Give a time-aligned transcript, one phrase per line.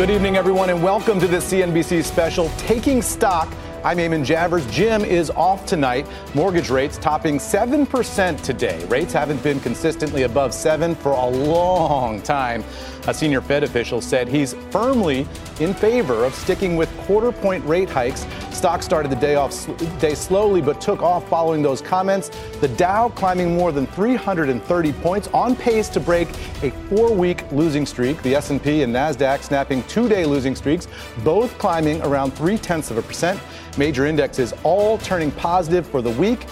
[0.00, 3.52] Good evening, everyone, and welcome to the CNBC special Taking Stock.
[3.84, 4.66] I'm Eamon Javers.
[4.72, 6.06] Jim is off tonight.
[6.34, 8.82] Mortgage rates topping 7% today.
[8.86, 12.64] Rates haven't been consistently above 7 for a long time.
[13.10, 15.26] A senior Fed official said he's firmly
[15.58, 18.24] in favor of sticking with quarter point rate hikes.
[18.52, 19.66] Stock started the day off
[19.98, 22.28] day slowly but took off following those comments.
[22.60, 26.28] The Dow climbing more than 330 points on pace to break
[26.62, 28.22] a 4-week losing streak.
[28.22, 30.86] The S&P and Nasdaq snapping 2-day losing streaks,
[31.24, 33.40] both climbing around 3 tenths of a percent.
[33.76, 36.46] Major indexes all turning positive for the week.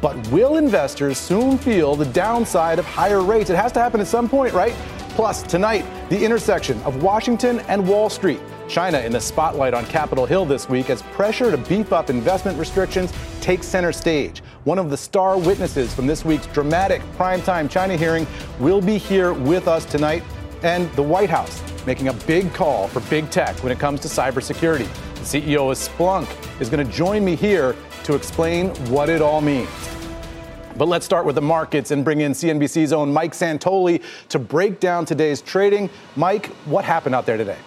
[0.00, 3.50] But will investors soon feel the downside of higher rates?
[3.50, 4.74] It has to happen at some point, right?
[5.14, 8.40] Plus, tonight, the intersection of Washington and Wall Street.
[8.66, 12.58] China in the spotlight on Capitol Hill this week as pressure to beef up investment
[12.58, 13.12] restrictions
[13.42, 14.42] takes center stage.
[14.64, 18.26] One of the star witnesses from this week's dramatic primetime China hearing
[18.58, 20.22] will be here with us tonight.
[20.62, 24.08] And the White House making a big call for big tech when it comes to
[24.08, 24.88] cybersecurity.
[25.16, 26.26] The CEO of Splunk
[26.58, 29.68] is going to join me here to explain what it all means.
[30.76, 34.80] But let's start with the markets and bring in CNBC's own Mike Santoli to break
[34.80, 35.90] down today's trading.
[36.16, 37.58] Mike, what happened out there today?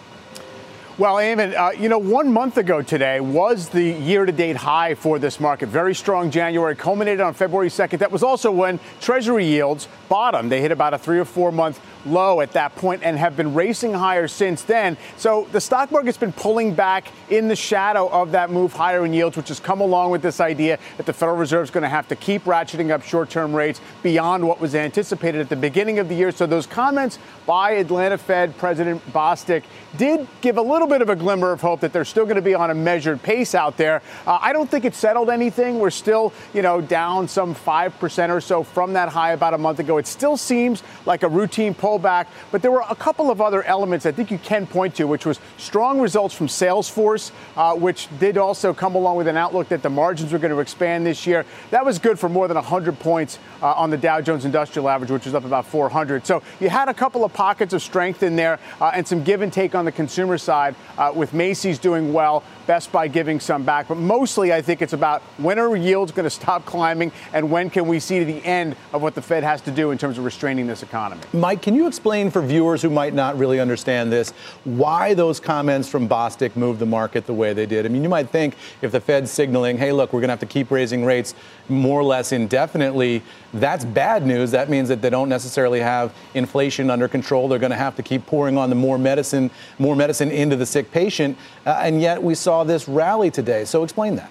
[0.98, 4.94] Well, Eamon, uh, you know, one month ago today was the year to date high
[4.94, 5.68] for this market.
[5.68, 7.98] Very strong January, culminated on February 2nd.
[7.98, 10.50] That was also when Treasury yields bottomed.
[10.50, 13.54] They hit about a three or four month low at that point and have been
[13.54, 14.96] racing higher since then.
[15.16, 19.12] So the stock market's been pulling back in the shadow of that move higher in
[19.12, 21.88] yields, which has come along with this idea that the Federal Reserve is going to
[21.88, 25.98] have to keep ratcheting up short term rates beyond what was anticipated at the beginning
[25.98, 26.30] of the year.
[26.32, 29.64] So those comments by Atlanta Fed President Bostic
[29.96, 32.42] did give a little bit of a glimmer of hope that they're still going to
[32.42, 34.02] be on a measured pace out there.
[34.26, 35.78] Uh, I don't think it settled anything.
[35.78, 39.78] We're still, you know, down some 5% or so from that high about a month
[39.78, 39.95] ago.
[39.98, 44.06] It still seems like a routine pullback, but there were a couple of other elements
[44.06, 48.38] I think you can point to, which was strong results from Salesforce, uh, which did
[48.38, 51.44] also come along with an outlook that the margins were going to expand this year.
[51.70, 55.10] That was good for more than 100 points uh, on the Dow Jones Industrial Average,
[55.10, 56.26] which was up about 400.
[56.26, 59.42] So you had a couple of pockets of strength in there uh, and some give
[59.42, 62.42] and take on the consumer side, uh, with Macy's doing well.
[62.66, 63.88] Best Buy giving some back.
[63.88, 67.70] But mostly, I think it's about when are yields going to stop climbing and when
[67.70, 70.24] can we see the end of what the Fed has to do in terms of
[70.24, 71.22] restraining this economy.
[71.32, 74.30] Mike, can you explain for viewers who might not really understand this
[74.64, 77.86] why those comments from Bostic moved the market the way they did?
[77.86, 80.40] I mean, you might think if the Fed's signaling, hey, look, we're going to have
[80.40, 81.34] to keep raising rates
[81.68, 83.22] more or less indefinitely,
[83.54, 84.50] that's bad news.
[84.50, 87.48] That means that they don't necessarily have inflation under control.
[87.48, 90.66] They're going to have to keep pouring on the more medicine, more medicine into the
[90.66, 91.36] sick patient.
[91.64, 93.64] Uh, and yet we saw this rally today.
[93.64, 94.30] So explain that.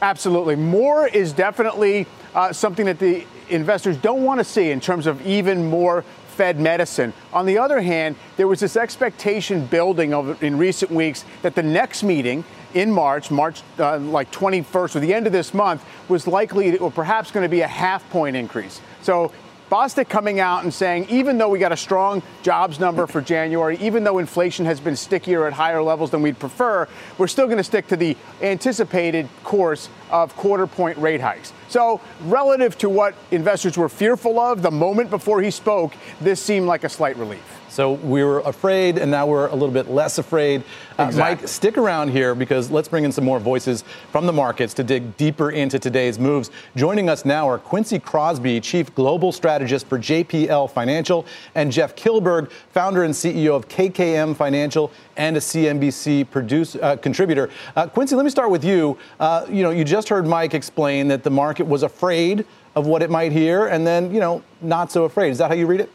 [0.00, 0.56] Absolutely.
[0.56, 5.24] More is definitely uh, something that the investors don't want to see in terms of
[5.26, 7.12] even more Fed medicine.
[7.32, 11.62] On the other hand, there was this expectation building of, in recent weeks that the
[11.62, 12.42] next meeting
[12.74, 16.90] in March, March uh, like 21st or the end of this month, was likely or
[16.90, 18.80] perhaps going to be a half point increase.
[19.02, 19.32] So
[19.72, 23.78] Bostic coming out and saying, even though we got a strong jobs number for January,
[23.78, 26.86] even though inflation has been stickier at higher levels than we'd prefer,
[27.16, 31.54] we're still going to stick to the anticipated course of quarter point rate hikes.
[31.70, 36.66] So, relative to what investors were fearful of the moment before he spoke, this seemed
[36.66, 37.61] like a slight relief.
[37.72, 40.62] So we were afraid, and now we're a little bit less afraid.
[40.98, 44.74] Uh, Mike, stick around here because let's bring in some more voices from the markets
[44.74, 46.50] to dig deeper into today's moves.
[46.76, 51.24] Joining us now are Quincy Krosby, Chief Global Strategist for LPL Financial,
[51.54, 57.48] and Jeff Kilburg, founder and CEO of KKM Financial and a CNBC produce, uh, contributor.
[57.74, 58.98] Uh, Quincy, let me start with you.
[59.18, 62.44] Uh, you know, you just heard Mike explain that the market was afraid
[62.76, 65.30] of what it might hear, and then, you know, not so afraid.
[65.30, 65.90] Is that how you read it?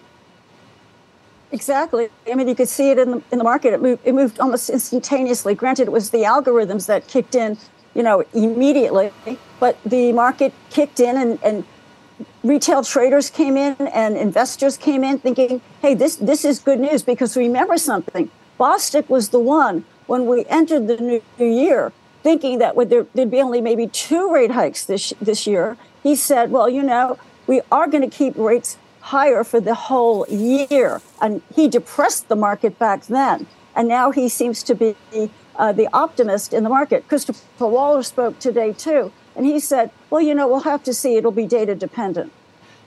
[1.52, 2.10] Exactly.
[2.30, 3.74] I mean, you could see it in the in the market.
[3.74, 5.56] It moved, it moved almost instantaneously.
[5.56, 7.58] Granted, it was the algorithms that kicked in,
[7.94, 9.12] you know, immediately.
[9.60, 11.64] But the market kicked in, and, and
[12.44, 17.02] retail traders came in, and investors came in, thinking, "Hey, this this is good news."
[17.02, 18.30] Because remember something,
[18.60, 23.42] Bostic was the one when we entered the new year, thinking that there, there'd be
[23.42, 25.78] only maybe two rate hikes this this year.
[26.04, 27.18] He said, "Well, you know,
[27.48, 28.78] we are going to keep rates."
[29.16, 31.02] Higher for the whole year.
[31.22, 33.48] And he depressed the market back then.
[33.76, 34.96] And now he seems to be
[35.56, 37.08] uh, the optimist in the market.
[37.08, 39.12] Christopher Waller spoke today, too.
[39.36, 41.16] And he said, well, you know, we'll have to see.
[41.16, 42.32] It'll be data dependent.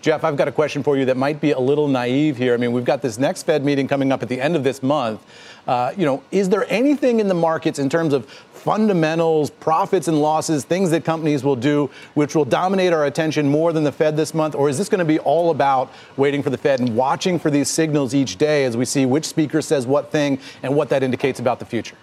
[0.01, 2.55] Jeff, I've got a question for you that might be a little naive here.
[2.55, 4.83] I mean, we've got this next Fed meeting coming up at the end of this
[4.83, 5.23] month.
[5.67, 10.21] Uh, you know, is there anything in the markets in terms of fundamentals, profits and
[10.21, 14.17] losses, things that companies will do, which will dominate our attention more than the Fed
[14.17, 14.55] this month?
[14.55, 17.51] Or is this going to be all about waiting for the Fed and watching for
[17.51, 21.03] these signals each day as we see which speaker says what thing and what that
[21.03, 21.97] indicates about the future?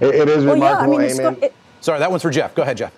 [0.00, 2.54] it, it is well, remarkable, yeah, I mean, it, Sorry, that one's for Jeff.
[2.54, 2.92] Go ahead, Jeff.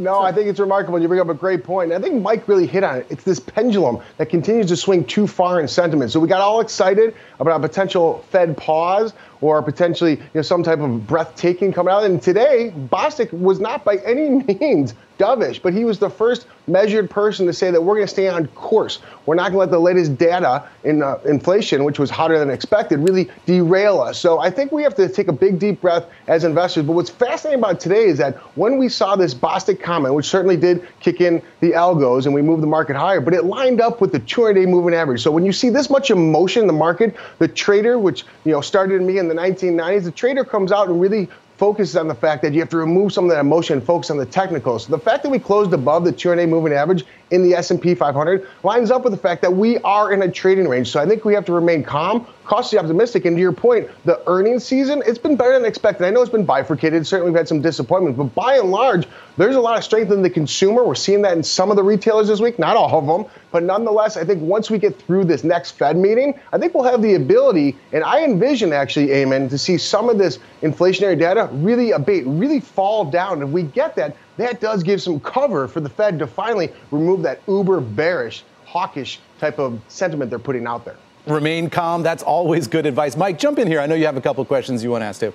[0.00, 0.98] No, I think it's remarkable.
[0.98, 1.92] You bring up a great point.
[1.92, 3.06] I think Mike really hit on it.
[3.10, 6.10] It's this pendulum that continues to swing too far in sentiment.
[6.10, 10.62] So we got all excited about a potential Fed pause or potentially you know, some
[10.62, 12.04] type of breathtaking coming out.
[12.04, 14.28] And today, Bostic was not by any
[14.60, 18.12] means dovish, but he was the first measured person to say that we're going to
[18.12, 19.00] stay on course.
[19.26, 22.48] We're not going to let the latest data in uh, inflation, which was hotter than
[22.48, 24.18] expected, really derail us.
[24.18, 26.84] So I think we have to take a big, deep breath as investors.
[26.84, 30.56] But what's fascinating about today is that when we saw this Bostic comment, which certainly
[30.56, 34.00] did kick in the algos and we moved the market higher, but it lined up
[34.00, 35.22] with the 200-day moving average.
[35.22, 38.60] So when you see this much emotion in the market, the trader, which you know
[38.60, 42.42] started me in the 1990s, the trader comes out and really focuses on the fact
[42.42, 44.86] that you have to remove some of that emotion and focus on the technicals.
[44.86, 48.46] So the fact that we closed above the 200-day moving average in the S&P 500
[48.62, 50.90] lines up with the fact that we are in a trading range.
[50.90, 53.24] So I think we have to remain calm, cautiously optimistic.
[53.24, 56.06] And to your point, the earnings season, it's been better than expected.
[56.06, 57.06] I know it's been bifurcated.
[57.06, 59.06] Certainly we've had some disappointments, but by and large,
[59.36, 60.84] there's a lot of strength in the consumer.
[60.84, 63.32] We're seeing that in some of the retailers this week, not all of them.
[63.52, 66.84] But nonetheless, I think once we get through this next Fed meeting, I think we'll
[66.84, 71.48] have the ability, and I envision actually, Eamon, to see some of this inflationary data
[71.52, 73.42] really abate, really fall down.
[73.42, 77.22] If we get that, that does give some cover for the Fed to finally remove
[77.22, 80.96] that uber bearish, hawkish type of sentiment they're putting out there.
[81.26, 82.02] Remain calm.
[82.02, 83.16] That's always good advice.
[83.16, 83.80] Mike, jump in here.
[83.80, 85.34] I know you have a couple of questions you want to ask too.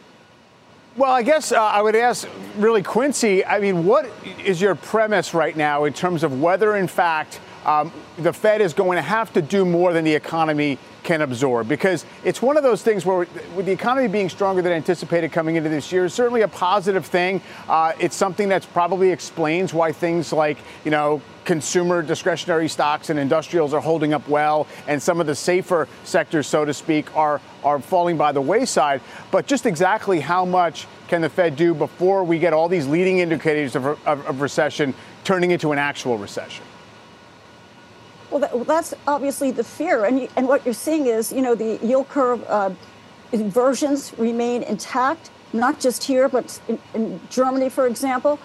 [0.98, 3.44] Well, I guess uh, I would ask really Quincy.
[3.44, 4.10] I mean, what
[4.44, 8.74] is your premise right now in terms of whether, in fact, um, the Fed is
[8.74, 12.64] going to have to do more than the economy can absorb because it's one of
[12.64, 16.14] those things where, with the economy being stronger than anticipated coming into this year, is
[16.14, 17.42] certainly a positive thing.
[17.70, 23.20] Uh, it's something that probably explains why things like, you know, consumer discretionary stocks and
[23.20, 27.40] industrials are holding up well, and some of the safer sectors, so to speak, are
[27.64, 29.02] are falling by the wayside.
[29.32, 33.20] But just exactly how much can the Fed do before we get all these leading
[33.20, 34.94] indicators of, of, of recession
[35.24, 36.64] turning into an actual recession?
[38.32, 41.42] Well, that, well, that's obviously the fear, and you, and what you're seeing is, you
[41.42, 42.72] know, the yield curve uh,
[43.32, 48.40] inversions remain intact, not just here, but in, in, Germany, for example.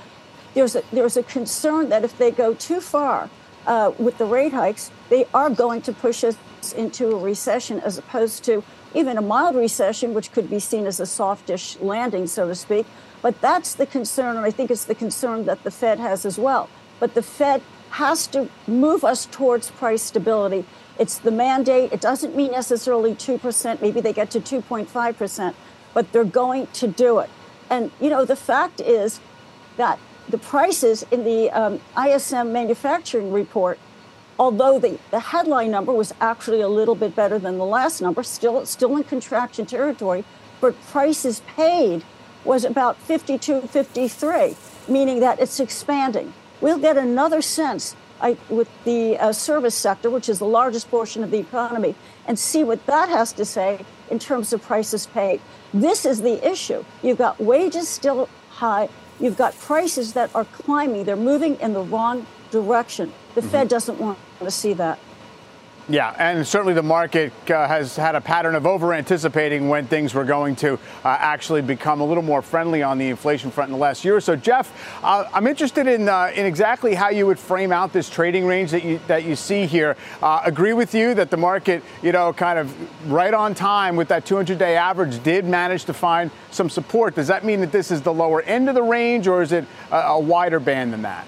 [0.55, 3.31] There's a, there's a concern that if they go too far
[3.67, 6.37] uh, with the rate hikes, they are going to push us
[6.77, 8.63] into a recession, as opposed to
[8.95, 12.87] even a mild recession, which could be seen as a softish landing, so to speak.
[13.23, 16.39] But that's the concern, and I think it's the concern that the Fed has as
[16.39, 16.69] well.
[16.99, 20.65] But the Fed has to move us towards price stability.
[20.99, 21.93] It's the mandate.
[21.93, 25.55] It doesn't mean necessarily 2%, maybe they get to 2.5%,
[25.93, 27.31] but they're going to do it.
[27.69, 29.21] And, you know, the fact is
[29.77, 33.79] that the prices in the um, ISM manufacturing report,
[34.39, 38.23] although the, the headline number was actually a little bit better than the last number,
[38.23, 40.25] still, still in contraction territory,
[40.61, 42.05] but prices paid
[42.45, 44.57] was about 52, 53,
[44.89, 50.29] meaning that it's expanding we'll get another sense I, with the uh, service sector, which
[50.29, 51.95] is the largest portion of the economy,
[52.27, 55.41] and see what that has to say in terms of prices paid.
[55.73, 56.85] This is the issue.
[57.03, 58.89] You've got wages still high,
[59.19, 63.13] you've got prices that are climbing, they're moving in the wrong direction.
[63.35, 63.51] The mm-hmm.
[63.51, 64.99] Fed doesn't want to see that.
[65.89, 70.15] Yeah, and certainly the market uh, has had a pattern of over anticipating when things
[70.15, 73.73] were going to uh, actually become a little more friendly on the inflation front in
[73.73, 74.37] the last year or so.
[74.37, 74.73] Jeff,
[75.03, 78.71] uh, I'm interested in uh, in exactly how you would frame out this trading range
[78.71, 79.97] that you that you see here.
[80.23, 84.09] Uh, agree with you that the market, you know, kind of right on time with
[84.09, 87.17] that 200-day average did manage to find some support.
[87.17, 89.65] Does that mean that this is the lower end of the range, or is it
[89.91, 91.27] a, a wider band than that?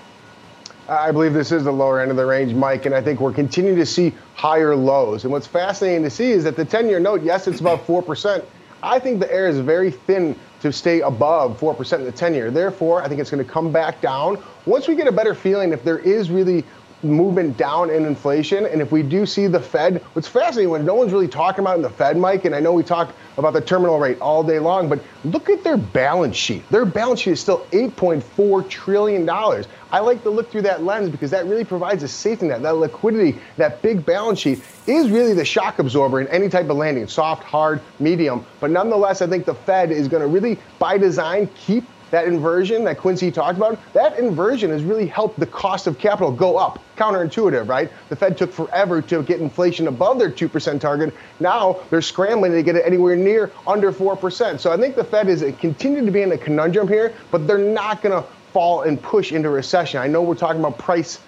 [0.93, 3.33] I believe this is the lower end of the range, Mike, and I think we're
[3.33, 5.25] continuing to see higher lows.
[5.25, 8.45] And what's fascinating to see is that the 10 year note, yes, it's about 4%.
[8.83, 12.51] I think the air is very thin to stay above 4% in the 10 year.
[12.51, 14.43] Therefore, I think it's going to come back down.
[14.67, 16.65] Once we get a better feeling if there is really
[17.03, 18.67] movement down in inflation.
[18.67, 21.77] And if we do see the Fed, what's fascinating when no one's really talking about
[21.77, 24.59] in the Fed, Mike, and I know we talk about the terminal rate all day
[24.59, 26.69] long, but look at their balance sheet.
[26.71, 29.29] Their balance sheet is still $8.4 trillion.
[29.29, 32.63] I like to look through that lens because that really provides a safety net.
[32.63, 36.77] That liquidity, that big balance sheet is really the shock absorber in any type of
[36.77, 38.45] landing, soft, hard, medium.
[38.61, 42.85] But nonetheless, I think the Fed is going to really, by design, keep that inversion
[42.85, 46.79] that Quincy talked about, that inversion has really helped the cost of capital go up.
[46.97, 47.91] Counterintuitive, right?
[48.11, 51.15] The Fed took forever to get inflation above their 2% target.
[51.41, 54.61] Now they're scrambling to get it anywhere near under 4%.
[54.61, 57.57] So I think the Fed is continuing to be in a conundrum here, but they're
[57.59, 59.99] not going to fall and push into recession.
[59.99, 61.19] I know we're talking about price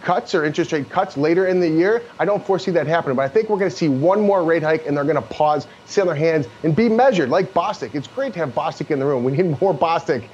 [0.00, 2.02] cuts or interest rate cuts later in the year.
[2.18, 4.62] I don't foresee that happening, but I think we're going to see one more rate
[4.62, 7.94] hike and they're going to pause, sit on their hands, and be measured like Bostic.
[7.94, 9.24] It's great to have Bostic in the room.
[9.24, 10.28] We need more Bostic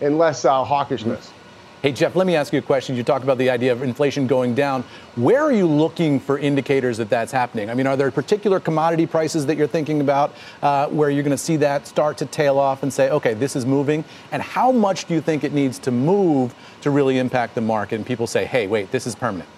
[0.00, 1.30] and less uh, hawkishness.
[1.80, 2.96] Hey, Jeff, let me ask you a question.
[2.96, 4.82] You talked about the idea of inflation going down.
[5.14, 7.70] Where are you looking for indicators that that's happening?
[7.70, 11.30] I mean, are there particular commodity prices that you're thinking about uh, where you're going
[11.30, 14.04] to see that start to tail off and say, okay, this is moving?
[14.32, 17.94] And how much do you think it needs to move to really impact the market?
[17.94, 19.48] And people say, hey, wait, this is permanent.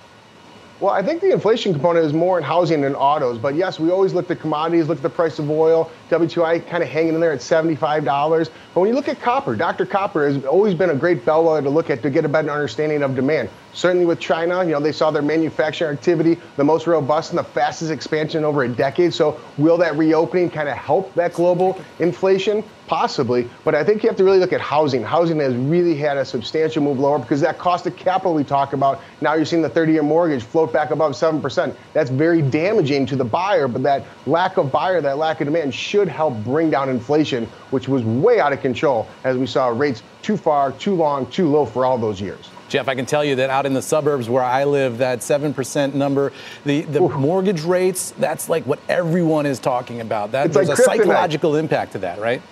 [0.80, 3.36] Well, I think the inflation component is more in housing and autos.
[3.36, 6.82] But yes, we always look at commodities, look at the price of oil, WTI kind
[6.82, 8.50] of hanging in there at $75.
[8.72, 9.84] But when you look at copper, Dr.
[9.84, 13.02] Copper has always been a great bellwether to look at to get a better understanding
[13.02, 13.50] of demand.
[13.74, 17.44] Certainly with China, you know, they saw their manufacturing activity the most robust and the
[17.44, 19.12] fastest expansion over a decade.
[19.12, 22.64] So will that reopening kind of help that global inflation?
[22.90, 25.04] Possibly, but I think you have to really look at housing.
[25.04, 28.72] Housing has really had a substantial move lower because that cost of capital we talk
[28.72, 31.72] about, now you're seeing the 30 year mortgage float back above 7%.
[31.92, 35.72] That's very damaging to the buyer, but that lack of buyer, that lack of demand
[35.72, 40.02] should help bring down inflation, which was way out of control as we saw rates
[40.22, 42.50] too far, too long, too low for all those years.
[42.68, 45.94] Jeff, I can tell you that out in the suburbs where I live, that 7%
[45.94, 46.32] number,
[46.64, 50.32] the, the mortgage rates, that's like what everyone is talking about.
[50.32, 52.42] That, there's like a psychological impact to that, right?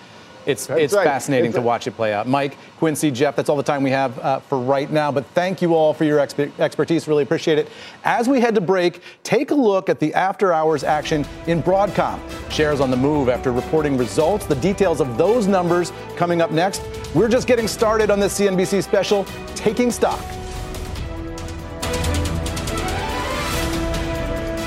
[0.45, 1.03] It's, it's right.
[1.05, 2.27] fascinating it's to watch it play out.
[2.27, 5.11] Mike, Quincy, Jeff, that's all the time we have uh, for right now.
[5.11, 7.07] But thank you all for your exp- expertise.
[7.07, 7.69] Really appreciate it.
[8.03, 12.19] As we head to break, take a look at the after hours action in Broadcom.
[12.49, 14.45] Shares on the move after reporting results.
[14.45, 16.81] The details of those numbers coming up next.
[17.13, 20.19] We're just getting started on this CNBC special, Taking Stock.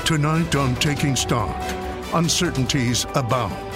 [0.05, 1.55] Tonight on Taking Stock,
[2.13, 3.72] uncertainties abound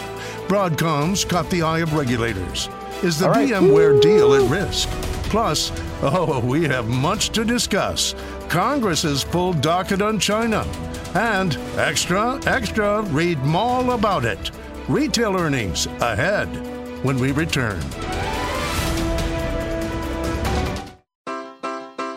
[0.47, 2.69] Broadcom's caught the eye of regulators.
[3.03, 3.49] Is the right.
[3.49, 4.87] VMware deal at risk?
[5.29, 8.15] Plus, oh, we have much to discuss.
[8.47, 10.61] Congress has pulled docket on China.
[11.15, 14.51] And extra, extra, read more about it.
[14.87, 16.47] Retail earnings ahead
[17.03, 17.81] when we return.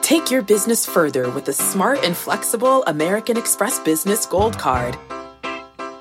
[0.02, 4.96] Take your business further with the smart and flexible American Express Business Gold Card.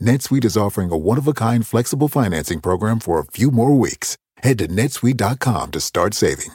[0.00, 3.76] NetSuite is offering a one of a kind flexible financing program for a few more
[3.76, 4.16] weeks.
[4.38, 6.52] Head to netsuite.com to start saving.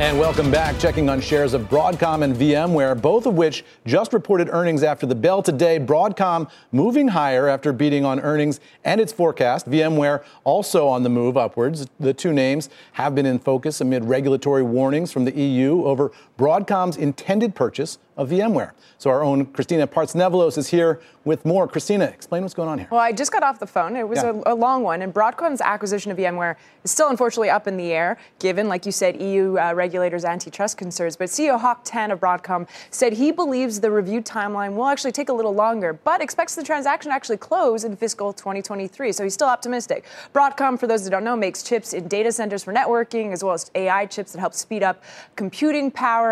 [0.00, 0.76] And welcome back.
[0.80, 5.14] Checking on shares of Broadcom and VMware, both of which just reported earnings after the
[5.14, 5.78] bell today.
[5.78, 9.70] Broadcom moving higher after beating on earnings and its forecast.
[9.70, 11.86] VMware also on the move upwards.
[12.00, 16.96] The two names have been in focus amid regulatory warnings from the EU over Broadcom's
[16.96, 18.72] intended purchase of VMware.
[18.98, 21.66] So our own Christina Partsinevelos is here with more.
[21.66, 22.88] Christina, explain what's going on here.
[22.90, 23.96] Well, I just got off the phone.
[23.96, 24.40] It was yeah.
[24.46, 27.92] a, a, long one, and Broadcom's acquisition of VMware is still unfortunately up in the
[27.92, 31.16] air, given, like you said, EU uh, regulators' antitrust concerns.
[31.16, 35.28] But CEO Hock Tan of Broadcom said he believes the review timeline will actually take
[35.28, 39.12] a little longer, but expects the transaction to actually close in fiscal 2023.
[39.12, 40.04] So he's still optimistic.
[40.32, 43.54] Broadcom, for those that don't know, makes chips in data centers for networking, as well
[43.54, 45.02] as AI chips that help speed up
[45.36, 46.23] computing power.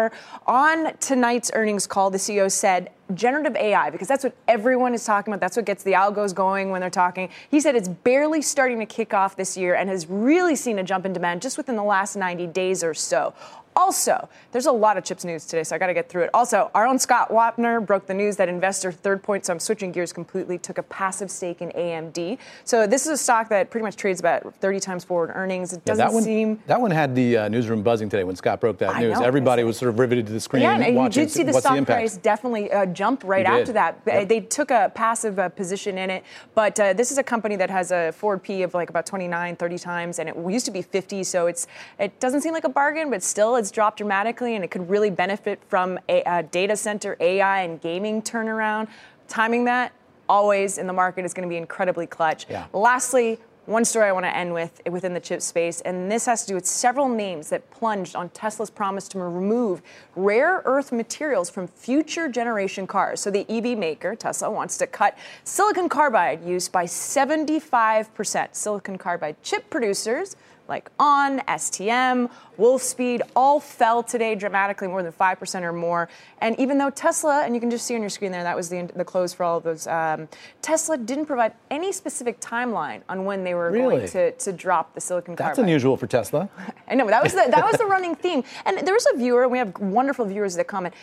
[0.47, 5.33] On tonight's earnings call, the CEO said generative AI, because that's what everyone is talking
[5.33, 5.41] about.
[5.41, 7.29] That's what gets the algos going when they're talking.
[7.51, 10.83] He said it's barely starting to kick off this year and has really seen a
[10.83, 13.35] jump in demand just within the last 90 days or so.
[13.75, 16.31] Also, there's a lot of chips news today, so I got to get through it.
[16.35, 19.93] Also, our own Scott Wapner broke the news that investor Third Point, so I'm switching
[19.93, 22.38] gears completely, took a passive stake in AMD.
[22.64, 25.73] So this is a stock that pretty much trades about 30 times forward earnings.
[25.73, 28.37] It doesn't yeah, that one, seem that one had the uh, newsroom buzzing today when
[28.37, 29.19] Scott broke that I news.
[29.19, 30.62] Know, Everybody was sort of riveted to the screen.
[30.62, 33.73] Yeah, and watching, you did see the stock the price definitely uh, jump right after
[33.73, 34.00] that.
[34.07, 34.29] Yep.
[34.29, 36.25] They took a passive uh, position in it,
[36.55, 39.57] but uh, this is a company that has a forward P of like about 29,
[39.57, 41.25] 30 times, and it used to be 50.
[41.25, 41.67] So it's
[41.99, 45.11] it doesn't seem like a bargain, but still it's dropped dramatically and it could really
[45.11, 48.88] benefit from a, a data center, AI, and gaming turnaround.
[49.28, 49.92] Timing that
[50.28, 52.47] always in the market is going to be incredibly clutch.
[52.50, 52.66] Yeah.
[52.73, 56.42] Lastly, one story I want to end with within the chip space, and this has
[56.42, 59.83] to do with several names that plunged on Tesla's promise to remove
[60.16, 63.21] rare earth materials from future generation cars.
[63.21, 68.54] So the EV maker, Tesla, wants to cut silicon carbide use by 75%.
[68.57, 70.35] Silicon carbide chip producers
[70.68, 76.09] like On, STM, Wolfspeed all fell today dramatically, more than 5% or more.
[76.40, 78.68] And even though Tesla, and you can just see on your screen there, that was
[78.68, 80.29] the, the close for all of those, um,
[80.61, 83.96] Tesla didn't provide any specific timeline on when they were really?
[83.96, 85.57] going to, to drop the silicon carbide.
[85.57, 86.48] That's unusual for Tesla.
[86.88, 88.44] I know, that was the, that was the running theme.
[88.64, 90.94] And there was a viewer, we have wonderful viewers that comment,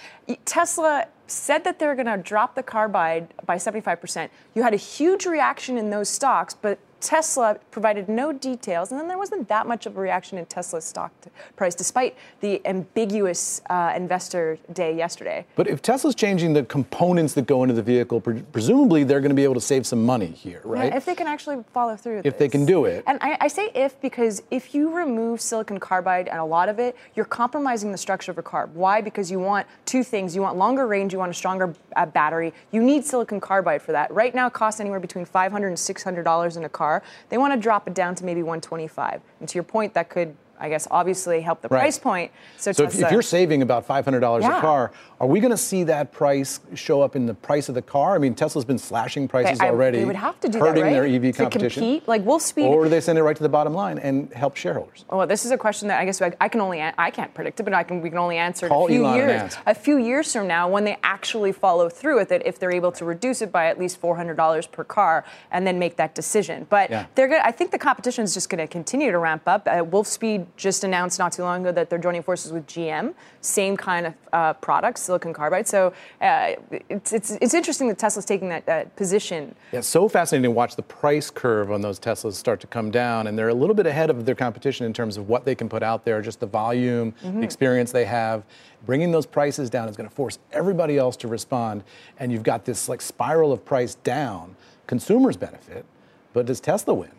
[0.46, 4.30] Tesla said that they're going to drop the carbide by 75%.
[4.56, 9.08] You had a huge reaction in those stocks, but Tesla provided no details, and then
[9.08, 11.12] there wasn't that much of a reaction in Tesla's stock
[11.56, 15.46] price, despite the ambiguous uh, investor day yesterday.
[15.56, 19.30] But if Tesla's changing the components that go into the vehicle, pre- presumably they're going
[19.30, 20.92] to be able to save some money here, right?
[20.92, 22.20] Yeah, if they can actually follow through.
[22.20, 22.34] If this.
[22.36, 23.04] they can do it.
[23.08, 26.80] And I, I, say if because if you remove silicon carbide and a lot of
[26.80, 28.70] it, you're compromising the structure of a car.
[28.74, 29.02] Why?
[29.02, 32.54] Because you want two things: you want longer range, you want a stronger uh, battery.
[32.72, 34.12] You need silicon carbide for that.
[34.12, 36.89] Right now, it costs anywhere between 500 and 600 dollars in a car
[37.30, 39.22] They want to drop it down to maybe 125.
[39.40, 41.80] And to your point, that could I guess obviously help the right.
[41.80, 42.32] price point.
[42.58, 44.58] So, so if, if, you're saving about $500 yeah.
[44.58, 47.76] a car, are we going to see that price show up in the price of
[47.76, 48.16] the car?
[48.16, 50.00] I mean, Tesla's been slashing prices I, already.
[50.00, 50.94] They would have to do hurting that, right?
[50.94, 51.84] their EV to competition.
[51.84, 52.08] Compete?
[52.08, 52.70] Like Wolfspeed.
[52.70, 55.04] Or do they send it right to the bottom line and help shareholders?
[55.10, 57.64] Well, this is a question that I guess I can only I can't predict it,
[57.64, 59.58] but I can we can only answer Call in a few Elon years.
[59.66, 62.92] A few years from now, when they actually follow through with it, if they're able
[62.94, 66.66] to reduce it by at least $400 per car and then make that decision.
[66.70, 67.08] But yeah.
[67.16, 67.42] they're good.
[67.44, 69.68] I think the competition is just going to continue to ramp up.
[69.68, 73.76] Uh, Wolfspeed just announced not too long ago that they're joining forces with GM, same
[73.76, 75.68] kind of uh, product, silicon carbide.
[75.68, 75.92] So
[76.22, 76.54] uh,
[76.90, 79.56] it's, it's, it's interesting that Tesla's taking that, that position.
[79.72, 83.26] Yeah, so fascinating to watch the price curve on those Teslas start to come down,
[83.26, 85.68] and they're a little bit ahead of their competition in terms of what they can
[85.68, 87.40] put out there, just the volume, mm-hmm.
[87.40, 88.44] the experience they have.
[88.86, 91.84] Bringing those prices down is going to force everybody else to respond,
[92.20, 94.56] and you've got this like spiral of price down.
[94.86, 95.86] Consumers benefit,
[96.34, 97.12] but does Tesla win?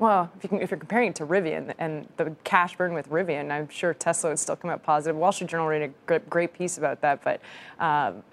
[0.00, 3.68] Well, if, you are comparing it to Rivian and the cash burn with Rivian, I'm
[3.68, 5.16] sure Tesla would still come out positive.
[5.16, 7.40] Wall Street Journal wrote a great, piece about that, but
[7.78, 8.24] um,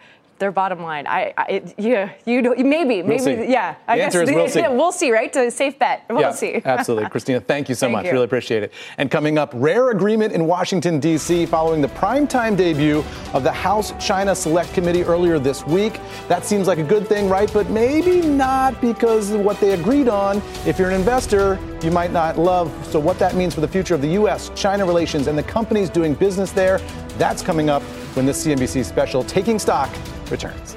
[0.42, 1.08] their bottom line.
[1.08, 3.52] I, I it, yeah, you know, maybe, we'll maybe, see.
[3.52, 3.76] yeah.
[3.88, 4.62] I the guess, answer is we'll see.
[4.62, 5.32] we'll see, right?
[5.32, 6.04] To safe bet.
[6.10, 6.62] We'll yeah, see.
[6.66, 7.40] absolutely, Christina.
[7.40, 8.06] Thank you so thank much.
[8.08, 8.12] You.
[8.12, 8.74] Really appreciate it.
[8.98, 11.46] And coming up, rare agreement in Washington D.C.
[11.46, 16.02] following the primetime debut of the House China Select Committee earlier this week.
[16.28, 17.52] That seems like a good thing, right?
[17.54, 20.42] But maybe not because of what they agreed on.
[20.66, 22.72] If you're an investor, you might not love.
[22.88, 26.16] So what that means for the future of the U.S.-China relations and the companies doing
[26.16, 26.80] business there.
[27.18, 29.90] That's coming up when this CNBC special, Taking Stock,
[30.30, 30.76] returns.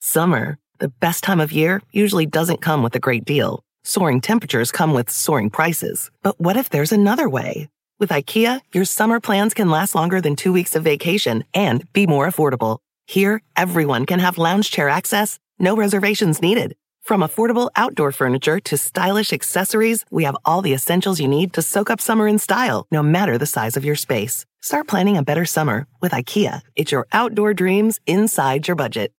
[0.00, 3.64] Summer, the best time of year, usually doesn't come with a great deal.
[3.82, 6.10] Soaring temperatures come with soaring prices.
[6.22, 7.68] But what if there's another way?
[7.98, 12.06] With IKEA, your summer plans can last longer than two weeks of vacation and be
[12.06, 12.78] more affordable.
[13.06, 16.74] Here, everyone can have lounge chair access, no reservations needed.
[17.04, 21.60] From affordable outdoor furniture to stylish accessories, we have all the essentials you need to
[21.60, 24.46] soak up summer in style, no matter the size of your space.
[24.62, 26.62] Start planning a better summer with IKEA.
[26.76, 29.12] It's your outdoor dreams inside your budget.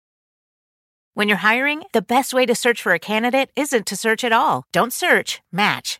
[1.14, 4.34] When you're hiring, the best way to search for a candidate isn't to search at
[4.34, 4.64] all.
[4.74, 6.00] Don't search, match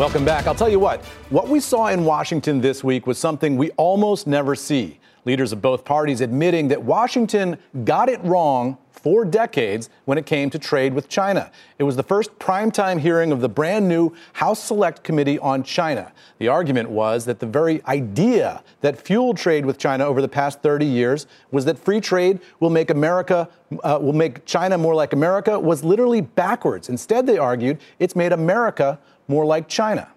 [0.00, 0.46] Welcome back.
[0.46, 4.26] I'll tell you what, what we saw in Washington this week was something we almost
[4.26, 4.98] never see.
[5.26, 10.48] Leaders of both parties admitting that Washington got it wrong for decades when it came
[10.48, 11.52] to trade with China.
[11.78, 16.12] It was the first primetime hearing of the brand new House Select Committee on China.
[16.38, 20.62] The argument was that the very idea that fueled trade with China over the past
[20.62, 23.50] 30 years was that free trade will make America
[23.84, 26.88] uh, will make China more like America was literally backwards.
[26.88, 28.98] Instead, they argued it's made America
[29.30, 30.08] more like China.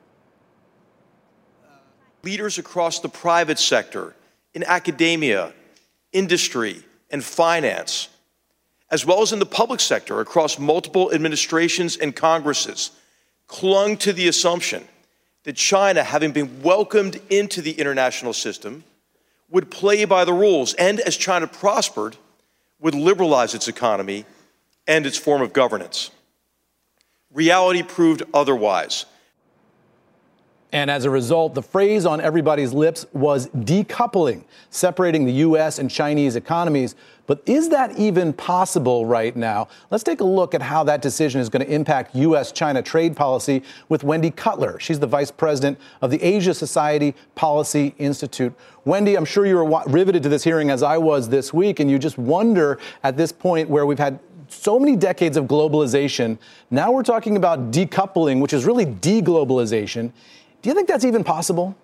[2.23, 4.15] Leaders across the private sector,
[4.56, 5.54] in academia,
[6.12, 8.10] industry, and finance,
[8.89, 12.89] as well as in the public sector across multiple administrations and Congresses,
[13.45, 14.84] clung to the assumption
[15.43, 18.84] that China, having been welcomed into the international system,
[19.52, 22.17] would play by the rules and, as China prospered,
[22.80, 24.26] would liberalize its economy
[24.88, 26.10] and its form of governance.
[27.33, 29.05] Reality proved otherwise.
[30.73, 35.77] And as a result, the phrase on everybody's lips was decoupling, separating the U.S.
[35.77, 36.95] and Chinese economies.
[37.27, 39.67] But is that even possible right now?
[39.91, 42.51] Let's take a look at how that decision is going to impact U.S.
[42.51, 44.79] China trade policy with Wendy Cutler.
[44.79, 48.51] She's the vice president of the Asia Society Policy Institute.
[48.83, 51.89] Wendy, I'm sure you were riveted to this hearing as I was this week, and
[51.89, 54.19] you just wonder at this point where we've had
[54.53, 56.37] so many decades of globalization.
[56.71, 60.11] Now we're talking about decoupling, which is really deglobalization.
[60.61, 61.75] Do you think that's even possible?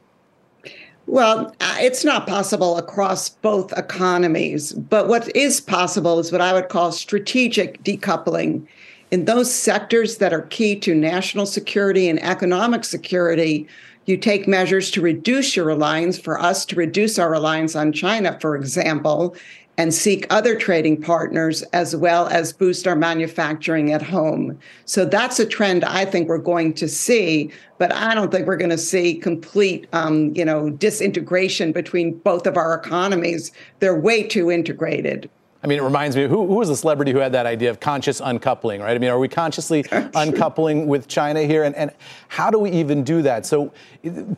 [1.05, 6.53] Well, uh, it's not possible across both economies, but what is possible is what I
[6.53, 8.67] would call strategic decoupling.
[9.09, 13.67] In those sectors that are key to national security and economic security,
[14.05, 18.37] you take measures to reduce your reliance, for us to reduce our reliance on China,
[18.39, 19.35] for example,
[19.79, 24.59] and seek other trading partners as well as boost our manufacturing at home.
[24.83, 28.57] So that's a trend I think we're going to see, but I don't think we're
[28.57, 33.53] going to see complete, um, you know, disintegration between both of our economies.
[33.79, 35.29] They're way too integrated.
[35.63, 37.79] I mean, it reminds me, who, who was the celebrity who had that idea of
[37.79, 38.95] conscious uncoupling, right?
[38.95, 41.63] I mean, are we consciously uncoupling with China here?
[41.63, 41.91] And, and
[42.27, 43.45] how do we even do that?
[43.45, 43.71] So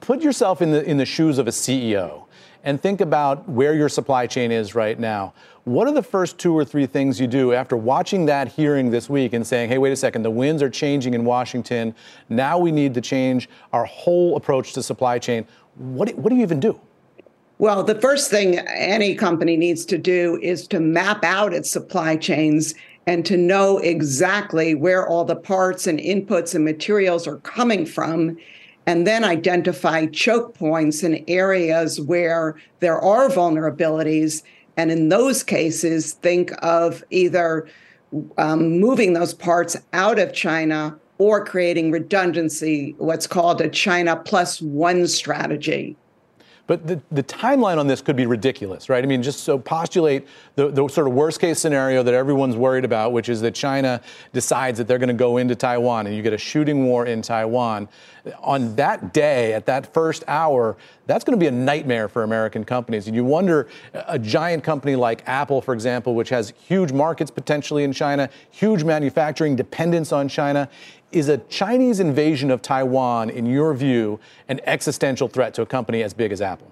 [0.01, 2.25] put yourself in the, in the shoes of a CEO
[2.63, 5.33] and think about where your supply chain is right now.
[5.63, 9.09] What are the first two or three things you do after watching that hearing this
[9.09, 11.95] week and saying, hey, wait a second, the winds are changing in Washington.
[12.29, 15.45] Now we need to change our whole approach to supply chain.
[15.75, 16.79] What, what do you even do?
[17.59, 22.15] Well, the first thing any company needs to do is to map out its supply
[22.17, 22.73] chains
[23.05, 28.37] and to know exactly where all the parts and inputs and materials are coming from
[28.85, 34.43] and then identify choke points in areas where there are vulnerabilities.
[34.77, 37.67] And in those cases, think of either
[38.37, 44.61] um, moving those parts out of China or creating redundancy, what's called a China plus
[44.61, 45.95] one strategy.
[46.67, 49.03] But the, the timeline on this could be ridiculous, right?
[49.03, 52.85] I mean, just so postulate the, the sort of worst case scenario that everyone's worried
[52.85, 56.21] about, which is that China decides that they're going to go into Taiwan and you
[56.21, 57.89] get a shooting war in Taiwan.
[58.41, 62.63] On that day, at that first hour, that's going to be a nightmare for American
[62.63, 63.07] companies.
[63.07, 67.83] And you wonder a giant company like Apple, for example, which has huge markets potentially
[67.83, 70.69] in China, huge manufacturing dependence on China.
[71.11, 76.03] Is a Chinese invasion of Taiwan, in your view, an existential threat to a company
[76.03, 76.71] as big as Apple?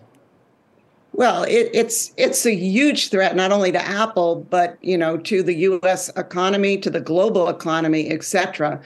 [1.12, 5.44] Well, it, it's it's a huge threat not only to Apple, but you know to
[5.44, 6.10] the U.S.
[6.16, 8.80] economy, to the global economy, et cetera.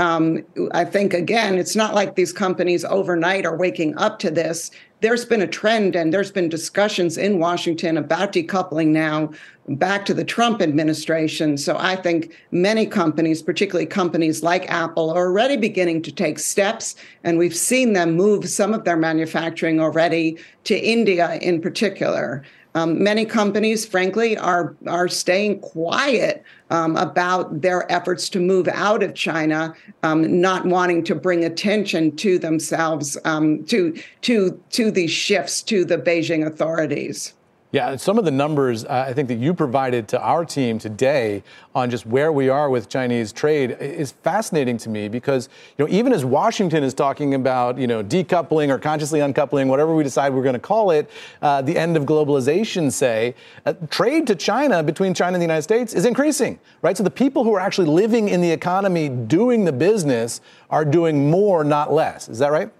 [0.00, 4.70] Um, I think again, it's not like these companies overnight are waking up to this.
[5.02, 9.30] There's been a trend, and there's been discussions in Washington about decoupling now
[9.68, 11.58] back to the Trump administration.
[11.58, 16.96] So I think many companies, particularly companies like Apple, are already beginning to take steps,
[17.22, 22.42] and we've seen them move some of their manufacturing already to India in particular.
[22.74, 29.02] Um, many companies, frankly, are are staying quiet um, about their efforts to move out
[29.02, 35.10] of China, um, not wanting to bring attention to themselves um, to to to these
[35.10, 37.34] shifts to the Beijing authorities.
[37.72, 41.44] Yeah, some of the numbers uh, I think that you provided to our team today
[41.72, 45.90] on just where we are with Chinese trade is fascinating to me because you know
[45.92, 50.34] even as Washington is talking about you know decoupling or consciously uncoupling, whatever we decide
[50.34, 51.08] we're going to call it,
[51.42, 55.62] uh, the end of globalization, say, uh, trade to China between China and the United
[55.62, 56.96] States is increasing, right?
[56.96, 61.30] So the people who are actually living in the economy, doing the business, are doing
[61.30, 62.28] more, not less.
[62.28, 62.72] Is that right?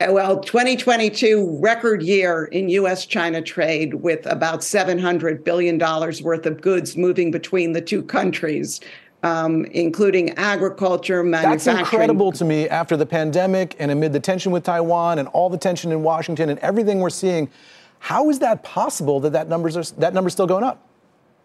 [0.00, 3.04] Uh, well, 2022 record year in U.S.
[3.04, 8.80] China trade with about $700 billion worth of goods moving between the two countries.
[9.24, 11.76] Um, including agriculture, manufacturing.
[11.78, 15.50] That's incredible to me after the pandemic and amid the tension with Taiwan and all
[15.50, 17.50] the tension in Washington and everything we're seeing.
[17.98, 20.87] How is that possible that that numbers are, that number's still going up?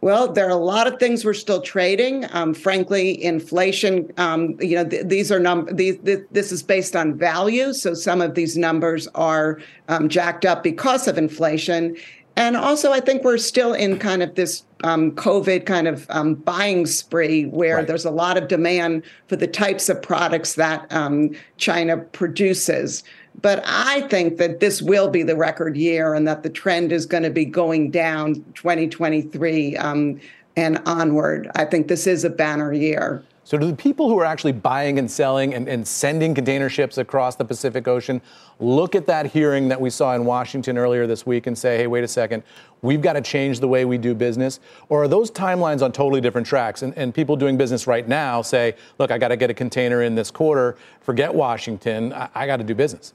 [0.03, 2.25] Well, there are a lot of things we're still trading.
[2.31, 4.11] Um, frankly, inflation.
[4.17, 5.65] Um, you know, th- these are num.
[5.71, 10.43] These, th- this is based on value, so some of these numbers are um, jacked
[10.43, 11.95] up because of inflation.
[12.35, 16.35] And also, I think we're still in kind of this um, COVID kind of um,
[16.35, 17.87] buying spree where right.
[17.87, 23.03] there's a lot of demand for the types of products that um, China produces.
[23.41, 27.05] But I think that this will be the record year and that the trend is
[27.05, 30.19] going to be going down 2023 um,
[30.55, 31.49] and onward.
[31.55, 33.23] I think this is a banner year.
[33.45, 36.97] So, do the people who are actually buying and selling and, and, sending container ships
[36.97, 38.21] across the Pacific Ocean
[38.57, 41.87] look at that hearing that we saw in Washington earlier this week and say, hey,
[41.87, 42.43] wait a second,
[42.81, 44.61] we've got to change the way we do business?
[44.87, 46.83] Or are those timelines on totally different tracks?
[46.83, 50.03] And, and people doing business right now say, look, I got to get a container
[50.03, 53.13] in this quarter, forget Washington, I, I got to do business.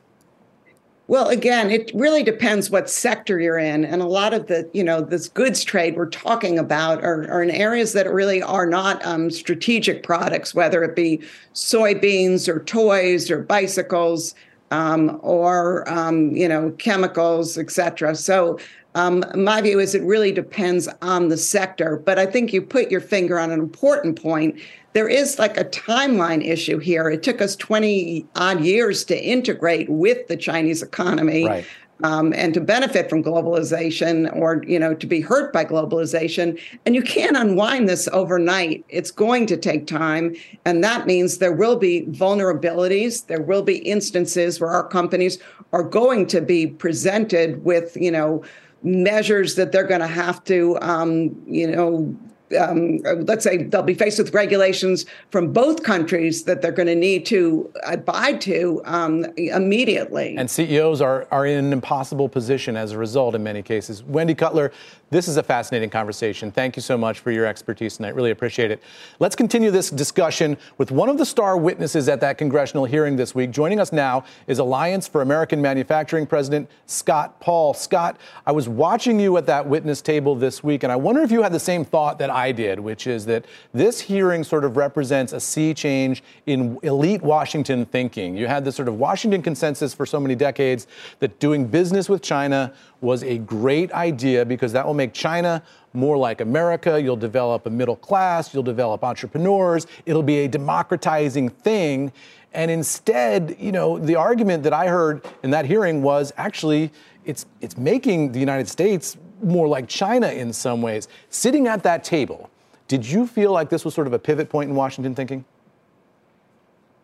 [1.09, 3.87] Well, again, it really depends what sector you're in.
[3.87, 7.43] And a lot of the, you know, this goods trade we're talking about are, are
[7.43, 11.23] in areas that really are not um, strategic products, whether it be
[11.55, 14.35] soybeans or toys or bicycles
[14.71, 18.15] um, or, um, you know, chemicals, et cetera.
[18.15, 18.59] So
[18.95, 21.97] um, my view is it really depends on the sector.
[21.97, 24.61] But I think you put your finger on an important point
[24.93, 27.09] there is like a timeline issue here.
[27.09, 31.47] It took us 20 odd years to integrate with the Chinese economy.
[31.47, 31.67] Right.
[32.05, 36.95] Um, and to benefit from globalization or you know to be hurt by globalization and
[36.95, 41.75] you can't unwind this overnight it's going to take time and that means there will
[41.75, 45.41] be vulnerabilities there will be instances where our companies
[45.73, 48.45] are going to be presented with you know
[48.85, 52.17] measures that they're going to have to um, you know
[52.59, 56.95] um, let's say they'll be faced with regulations from both countries that they're going to
[56.95, 60.37] need to abide to um, immediately.
[60.37, 64.03] And CEOs are, are in an impossible position as a result in many cases.
[64.03, 64.73] Wendy Cutler,
[65.11, 66.51] this is a fascinating conversation.
[66.51, 68.15] Thank you so much for your expertise tonight.
[68.15, 68.83] Really appreciate it.
[69.19, 73.35] Let's continue this discussion with one of the star witnesses at that congressional hearing this
[73.35, 73.51] week.
[73.51, 77.73] Joining us now is Alliance for American Manufacturing President Scott Paul.
[77.73, 81.31] Scott, I was watching you at that witness table this week, and I wonder if
[81.31, 84.77] you had the same thought that I did, which is that this hearing sort of
[84.77, 88.37] represents a sea change in elite Washington thinking.
[88.37, 90.87] You had this sort of Washington consensus for so many decades
[91.19, 96.17] that doing business with China was a great idea because that will make China more
[96.17, 97.01] like America.
[97.03, 102.13] You'll develop a middle class, you'll develop entrepreneurs, it'll be a democratizing thing.
[102.53, 106.93] And instead, you know, the argument that I heard in that hearing was actually
[107.25, 111.09] it's it's making the United States more like China in some ways.
[111.31, 112.51] Sitting at that table,
[112.87, 115.45] did you feel like this was sort of a pivot point in Washington thinking?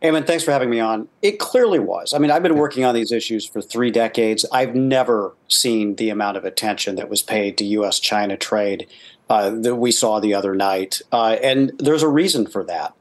[0.03, 1.09] Eamon, thanks for having me on.
[1.23, 2.13] It clearly was.
[2.13, 4.45] I mean, I've been working on these issues for three decades.
[4.53, 7.99] I've never seen the amount of attention that was paid to U.S.
[7.99, 8.87] China trade
[9.31, 11.01] uh, that we saw the other night.
[11.11, 12.93] Uh, and there's a reason for that.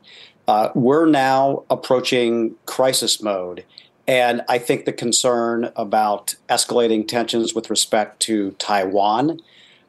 [0.47, 3.65] Uh, we're now approaching crisis mode
[4.07, 9.39] And I think the concern about escalating tensions with respect to Taiwan,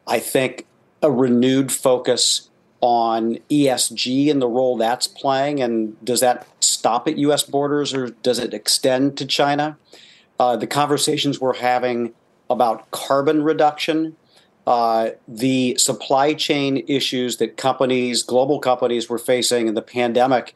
[0.06, 0.66] I think
[1.02, 2.48] a renewed focus
[2.80, 7.42] on ESG and the role that's playing, and does that stop at U.S.
[7.42, 9.78] borders or does it extend to China?
[10.38, 12.12] Uh, the conversations we're having
[12.50, 14.16] about carbon reduction,
[14.66, 20.54] uh, the supply chain issues that companies, global companies, were facing in the pandemic,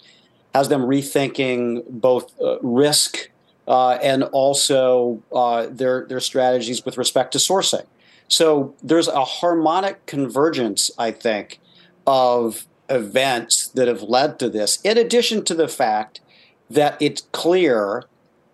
[0.55, 3.31] has them rethinking both uh, risk
[3.69, 7.87] uh, and also uh, their their strategies with respect to sourcing.
[8.27, 11.61] So there's a harmonic convergence, I think,
[12.07, 16.21] of events that have led to this, in addition to the fact
[16.71, 18.05] that it's clear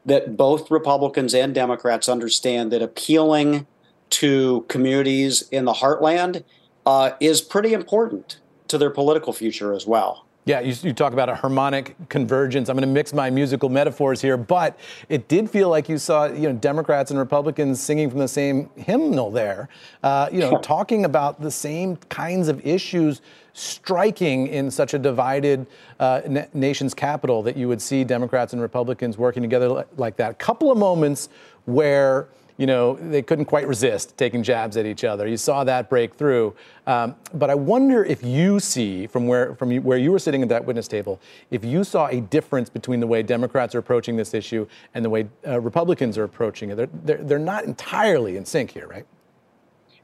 [0.05, 3.67] that both Republicans and Democrats understand that appealing
[4.11, 6.45] to communities in the heartland
[6.87, 10.24] uh, is pretty important to their political future as well.
[10.47, 12.69] Yeah, you, you, talk about a harmonic convergence.
[12.69, 14.79] I'm going to mix my musical metaphors here, but
[15.09, 18.69] it did feel like you saw, you know, Democrats and Republicans singing from the same
[18.77, 19.71] hymnal there,
[20.03, 23.23] uh, you know, talking about the same kinds of issues
[23.55, 25.67] striking in such a divided
[25.99, 26.21] uh,
[26.53, 30.31] nation's capital that you would see Democrats and Republicans working together like that.
[30.31, 31.31] A couple of moments
[31.65, 35.27] where you know, they couldn't quite resist taking jabs at each other.
[35.27, 36.55] You saw that break through.
[36.87, 40.43] Um, but I wonder if you see from where from you, where you were sitting
[40.43, 44.17] at that witness table, if you saw a difference between the way Democrats are approaching
[44.17, 46.77] this issue and the way uh, Republicans are approaching it.
[46.77, 49.07] They're, they're, they're not entirely in sync here, right?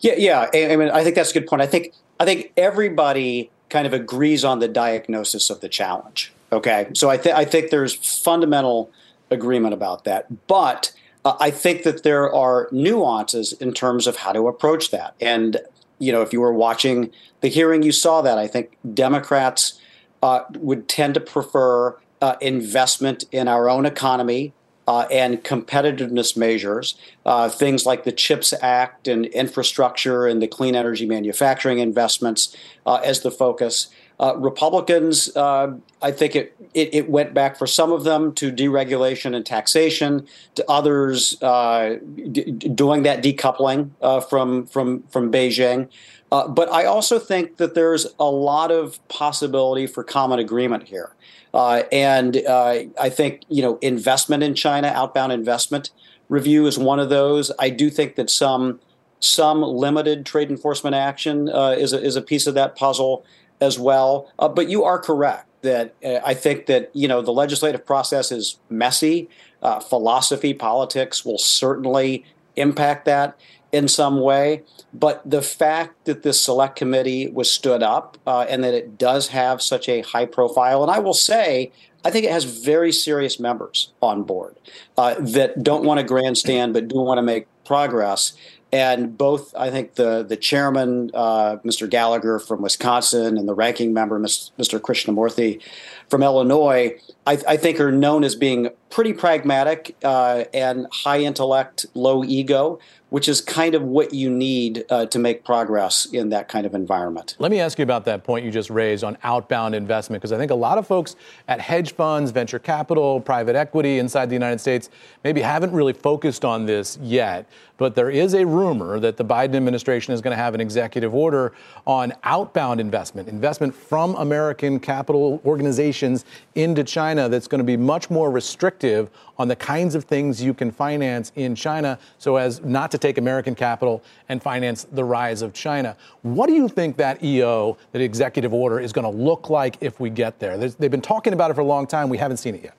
[0.01, 0.51] Yeah, yeah.
[0.53, 1.63] I mean, I think that's a good point.
[1.63, 6.33] I think I think everybody kind of agrees on the diagnosis of the challenge.
[6.53, 8.91] Okay, so I think I think there's fundamental
[9.31, 10.93] agreement about that, but
[11.25, 15.15] uh, I think that there are nuances in terms of how to approach that.
[15.21, 15.59] And,
[15.99, 18.39] you know, if you were watching the hearing, you saw that.
[18.39, 19.81] I think Democrats
[20.23, 24.53] uh, would tend to prefer uh, investment in our own economy
[24.89, 30.75] uh, and competitiveness measures, uh, things like the CHIPS Act and infrastructure and the clean
[30.75, 32.57] energy manufacturing investments
[32.87, 33.89] uh, as the focus.
[34.21, 38.53] Uh, Republicans, uh, I think it, it, it, went back for some of them to
[38.53, 41.97] deregulation and taxation, to others uh,
[42.31, 45.89] d- doing that decoupling uh, from from from Beijing.
[46.31, 51.15] Uh, but I also think that there's a lot of possibility for common agreement here,
[51.55, 55.93] uh, and I think you know investment in China, outbound investment
[56.29, 57.51] review is one of those.
[57.59, 58.81] I do think that some
[59.21, 63.25] some limited trade enforcement action is a, is a piece of that puzzle
[63.61, 64.31] as well.
[64.39, 68.33] Uh, but you are correct that uh, I think that you know the legislative process
[68.33, 69.29] is messy.
[69.63, 72.25] Uh, philosophy, politics will certainly
[72.57, 73.39] impact that
[73.73, 74.63] in some way.
[74.93, 79.29] But the fact that this select committee was stood up uh, and that it does
[79.29, 81.73] have such a high profile, and I will say,
[82.05, 84.57] I think it has very serious members on board
[84.97, 88.33] uh, that don't want to grandstand but do want to make progress
[88.73, 91.89] and both I think the the chairman, uh, Mr.
[91.89, 94.81] Gallagher from Wisconsin, and the ranking member, Mr.
[94.81, 95.61] Krishnamoorthi
[96.09, 96.99] from Illinois,
[97.31, 102.81] I, I think are known as being pretty pragmatic uh, and high intellect, low ego,
[103.11, 106.75] which is kind of what you need uh, to make progress in that kind of
[106.75, 107.37] environment.
[107.39, 110.39] Let me ask you about that point you just raised on outbound investment, because I
[110.39, 111.15] think a lot of folks
[111.47, 114.91] at hedge funds, venture capital, private equity inside the United States
[115.23, 117.47] maybe haven't really focused on this yet.
[117.79, 121.15] But there is a rumor that the Biden administration is going to have an executive
[121.15, 121.53] order
[121.87, 128.11] on outbound investment, investment from American capital organizations into China that's going to be much
[128.11, 132.91] more restrictive on the kinds of things you can finance in China so as not
[132.91, 135.97] to take American capital and finance the rise of China.
[136.23, 140.01] What do you think that EO, that executive order, is going to look like if
[140.01, 140.57] we get there?
[140.57, 142.09] They've been talking about it for a long time.
[142.09, 142.75] We haven't seen it yet.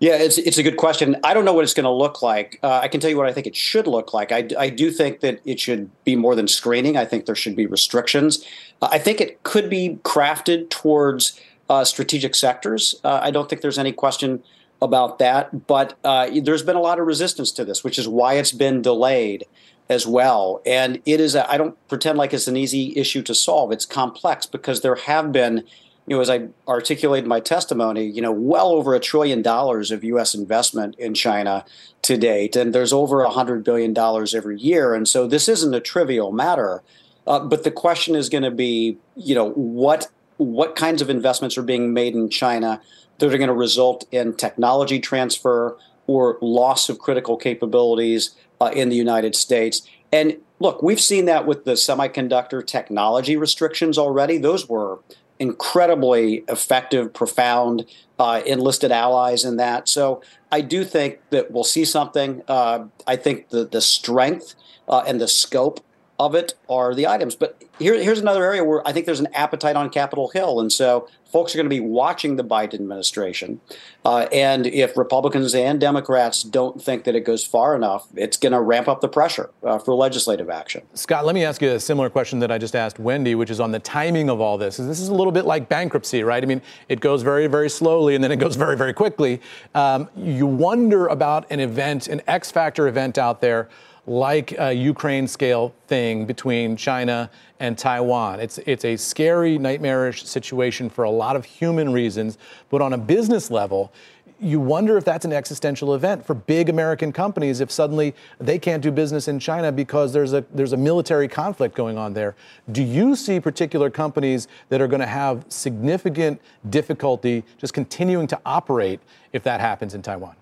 [0.00, 1.16] Yeah, it's it's a good question.
[1.24, 2.60] I don't know what it's going to look like.
[2.62, 4.30] Uh, I can tell you what I think it should look like.
[4.30, 6.96] I, I do think that it should be more than screening.
[6.96, 8.44] I think there should be restrictions.
[8.80, 12.94] Uh, I think it could be crafted towards uh, strategic sectors.
[13.04, 14.42] Uh, I don't think there's any question
[14.80, 15.66] about that.
[15.66, 18.82] But uh, there's been a lot of resistance to this, which is why it's been
[18.82, 19.44] delayed
[19.88, 20.60] as well.
[20.66, 23.72] And it is, I don't pretend like it's an easy issue to solve.
[23.72, 25.64] It's complex because there have been
[26.06, 30.02] you know, as I articulated my testimony, you know, well over a trillion dollars of
[30.04, 30.34] U.S.
[30.34, 31.66] investment in China
[32.00, 35.74] to date, and there's over a hundred billion dollars every year, and so this isn't
[35.74, 36.82] a trivial matter.
[37.26, 40.08] Uh, but the question is going to be, you know, what
[40.38, 42.80] what kinds of investments are being made in China
[43.18, 45.76] that are going to result in technology transfer
[46.06, 49.86] or loss of critical capabilities uh, in the United States.
[50.12, 54.38] And look, we've seen that with the semiconductor technology restrictions already.
[54.38, 55.00] Those were
[55.38, 57.86] incredibly effective, profound,
[58.18, 59.88] uh, enlisted allies in that.
[59.88, 62.42] So I do think that we'll see something.
[62.48, 64.54] Uh, I think the the strength
[64.88, 65.80] uh, and the scope
[66.18, 67.36] of it are the items.
[67.36, 70.72] But here, here's another area where I think there's an appetite on Capitol Hill, and
[70.72, 73.60] so folks are going to be watching the Biden administration.
[74.04, 78.52] Uh, and if Republicans and Democrats don't think that it goes far enough, it's going
[78.52, 80.82] to ramp up the pressure uh, for legislative action.
[80.94, 83.60] Scott, let me ask you a similar question that I just asked Wendy, which is
[83.60, 84.78] on the timing of all this.
[84.78, 86.42] This is a little bit like bankruptcy, right?
[86.42, 89.40] I mean, it goes very, very slowly and then it goes very, very quickly.
[89.74, 93.68] Um, you wonder about an event, an X factor event out there
[94.08, 97.30] like a Ukraine scale thing between China
[97.60, 98.40] and Taiwan.
[98.40, 102.38] It's, it's a scary, nightmarish situation for a lot of human reasons,
[102.70, 103.92] but on a business level,
[104.40, 108.82] you wonder if that's an existential event for big American companies if suddenly they can't
[108.82, 112.36] do business in China because there's a there's a military conflict going on there.
[112.70, 116.40] Do you see particular companies that are going to have significant
[116.70, 119.00] difficulty just continuing to operate
[119.32, 120.36] if that happens in Taiwan?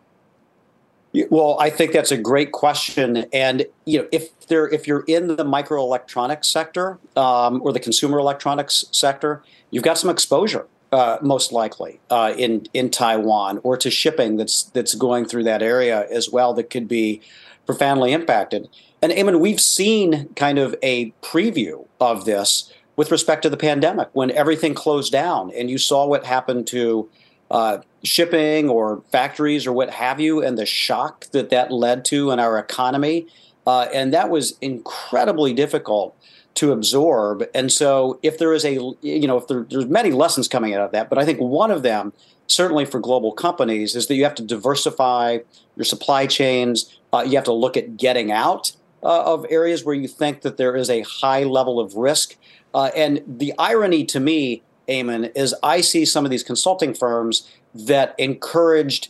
[1.30, 5.28] Well, I think that's a great question, and you know, if there, if you're in
[5.28, 11.52] the microelectronics sector um, or the consumer electronics sector, you've got some exposure, uh, most
[11.52, 16.30] likely uh, in in Taiwan or to shipping that's that's going through that area as
[16.30, 17.22] well that could be
[17.66, 18.68] profoundly impacted.
[19.02, 24.08] And Eamon, we've seen kind of a preview of this with respect to the pandemic
[24.12, 27.08] when everything closed down, and you saw what happened to
[27.50, 32.30] uh, shipping or factories or what have you, and the shock that that led to
[32.30, 33.26] in our economy.
[33.66, 36.16] Uh, and that was incredibly difficult
[36.54, 37.44] to absorb.
[37.54, 40.80] And so, if there is a, you know, if there, there's many lessons coming out
[40.80, 42.12] of that, but I think one of them,
[42.46, 45.38] certainly for global companies, is that you have to diversify
[45.76, 46.98] your supply chains.
[47.12, 50.56] Uh, you have to look at getting out uh, of areas where you think that
[50.56, 52.36] there is a high level of risk.
[52.72, 57.50] Uh, and the irony to me Eamon, is I see some of these consulting firms
[57.86, 59.08] that encouraged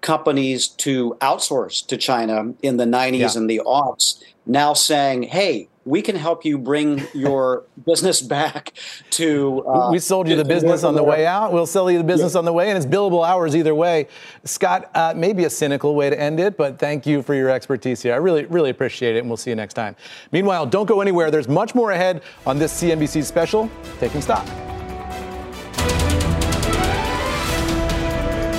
[0.00, 3.30] companies to outsource to China in the 90s yeah.
[3.34, 8.72] and the aughts now saying, hey, we can help you bring your business back
[9.10, 9.66] to.
[9.66, 11.52] Uh, we sold you the business on the way out.
[11.52, 12.40] We'll sell you the business yeah.
[12.40, 14.08] on the way, and it's billable hours either way.
[14.44, 18.02] Scott, uh, maybe a cynical way to end it, but thank you for your expertise
[18.02, 18.14] here.
[18.14, 19.96] I really, really appreciate it, and we'll see you next time.
[20.32, 21.30] Meanwhile, don't go anywhere.
[21.30, 24.75] There's much more ahead on this CNBC special, Taking Stock.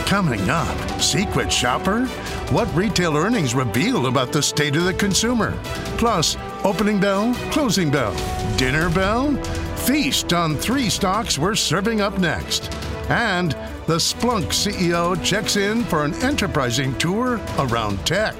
[0.07, 2.05] Coming up, Secret Shopper?
[2.53, 5.51] What retail earnings reveal about the state of the consumer?
[5.97, 8.15] Plus, opening bell, closing bell,
[8.55, 9.35] dinner bell?
[9.75, 12.73] Feast on three stocks we're serving up next.
[13.09, 13.51] And
[13.85, 18.35] the Splunk CEO checks in for an enterprising tour around tech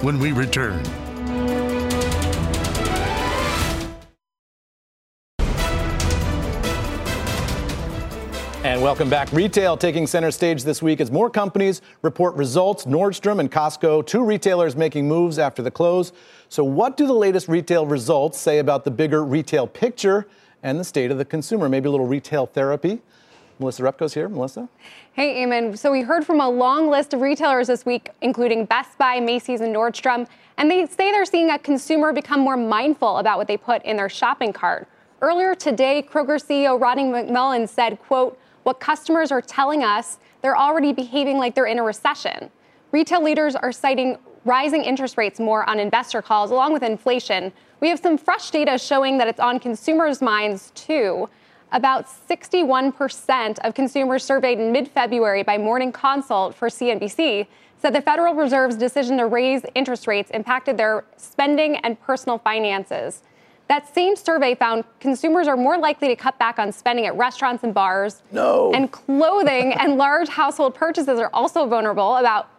[0.00, 0.82] when we return.
[8.82, 9.30] Welcome back.
[9.30, 12.84] Retail taking center stage this week as more companies report results.
[12.84, 16.12] Nordstrom and Costco, two retailers making moves after the close.
[16.48, 20.26] So, what do the latest retail results say about the bigger retail picture
[20.64, 21.68] and the state of the consumer?
[21.68, 23.00] Maybe a little retail therapy.
[23.60, 24.28] Melissa Repko's here.
[24.28, 24.68] Melissa?
[25.12, 25.78] Hey, Eamon.
[25.78, 29.60] So, we heard from a long list of retailers this week, including Best Buy, Macy's,
[29.60, 30.26] and Nordstrom.
[30.56, 33.96] And they say they're seeing a consumer become more mindful about what they put in
[33.96, 34.88] their shopping cart.
[35.20, 40.92] Earlier today, Kroger CEO Rodney McMullen said, quote, what customers are telling us, they're already
[40.92, 42.50] behaving like they're in a recession.
[42.90, 47.52] Retail leaders are citing rising interest rates more on investor calls, along with inflation.
[47.80, 51.28] We have some fresh data showing that it's on consumers' minds too.
[51.70, 57.46] About 61% of consumers surveyed in mid February by Morning Consult for CNBC
[57.78, 63.22] said the Federal Reserve's decision to raise interest rates impacted their spending and personal finances.
[63.72, 67.64] That same survey found consumers are more likely to cut back on spending at restaurants
[67.64, 68.22] and bars.
[68.30, 68.70] No.
[68.74, 72.16] And clothing and large household purchases are also vulnerable.
[72.16, 72.50] About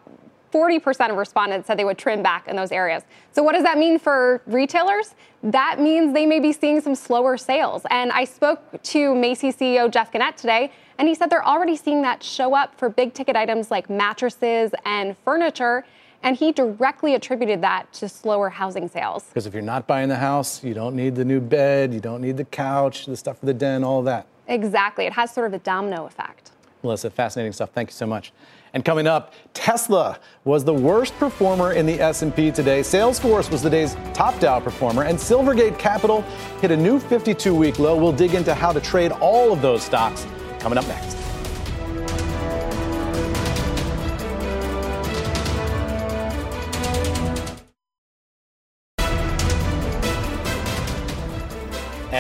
[0.51, 3.03] 40% of respondents said they would trim back in those areas.
[3.31, 5.13] So, what does that mean for retailers?
[5.43, 7.83] That means they may be seeing some slower sales.
[7.91, 12.01] And I spoke to Macy's CEO Jeff Gennette today, and he said they're already seeing
[12.01, 15.85] that show up for big ticket items like mattresses and furniture.
[16.23, 19.25] And he directly attributed that to slower housing sales.
[19.25, 22.21] Because if you're not buying the house, you don't need the new bed, you don't
[22.21, 24.25] need the couch, the stuff for the den, all that.
[24.47, 25.05] Exactly.
[25.05, 26.51] It has sort of a domino effect.
[26.81, 27.71] Melissa, fascinating stuff.
[27.71, 28.33] Thank you so much.
[28.73, 32.81] And coming up, Tesla was the worst performer in the S&P today.
[32.81, 36.21] Salesforce was the day's top Dow performer, and Silvergate Capital
[36.59, 37.95] hit a new 52-week low.
[37.95, 40.25] We'll dig into how to trade all of those stocks
[40.59, 41.22] coming up next.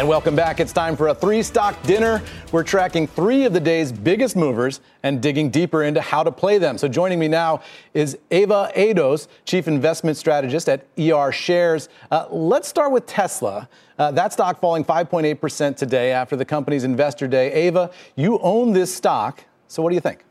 [0.03, 0.59] And welcome back.
[0.59, 2.21] It's time for a three stock dinner.
[2.51, 6.57] We're tracking three of the day's biggest movers and digging deeper into how to play
[6.57, 6.77] them.
[6.77, 7.61] So joining me now
[7.93, 11.87] is Ava Ados, Chief Investment Strategist at ER Shares.
[12.11, 13.69] Uh, let's start with Tesla.
[13.97, 17.53] Uh, that stock falling 5.8% today after the company's investor day.
[17.53, 19.45] Ava, you own this stock.
[19.69, 20.25] So what do you think?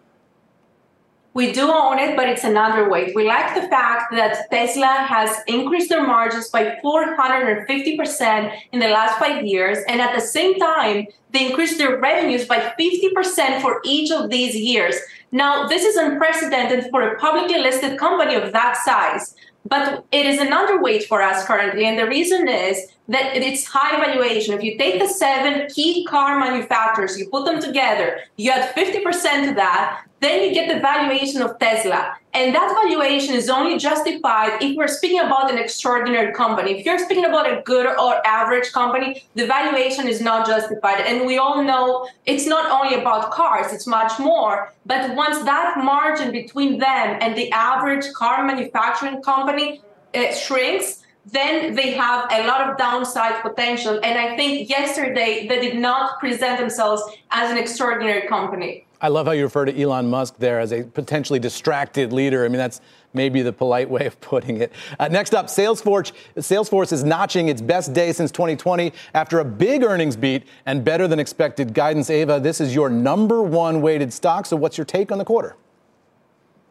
[1.35, 3.14] We do own it, but it's an underweight.
[3.14, 9.18] We like the fact that Tesla has increased their margins by 450% in the last
[9.18, 9.78] five years.
[9.89, 14.55] And at the same time, they increased their revenues by 50% for each of these
[14.55, 14.95] years.
[15.30, 20.41] Now, this is unprecedented for a publicly listed company of that size but it is
[20.41, 21.87] an underweight for us currently.
[21.87, 24.55] And the reason is that it's high valuation.
[24.55, 29.49] If you take the seven key car manufacturers, you put them together, you add 50%
[29.49, 32.16] to that, then you get the valuation of Tesla.
[32.32, 36.78] And that valuation is only justified if we're speaking about an extraordinary company.
[36.78, 41.00] If you're speaking about a good or average company, the valuation is not justified.
[41.00, 44.72] And we all know it's not only about cars, it's much more.
[44.86, 49.82] But once that margin between them and the average car manufacturing company
[50.14, 54.00] uh, shrinks, then they have a lot of downside potential.
[54.02, 58.86] And I think yesterday they did not present themselves as an extraordinary company.
[59.03, 62.44] I love how you refer to Elon Musk there as a potentially distracted leader.
[62.44, 62.80] I mean, that's
[63.12, 64.72] maybe the polite way of putting it.
[64.96, 66.12] Uh, next up, Salesforce.
[66.36, 71.09] Salesforce is notching its best day since 2020 after a big earnings beat and better
[71.09, 72.11] than expected guidance.
[72.11, 74.46] Ava, this is your number one weighted stock.
[74.46, 75.57] So, what's your take on the quarter?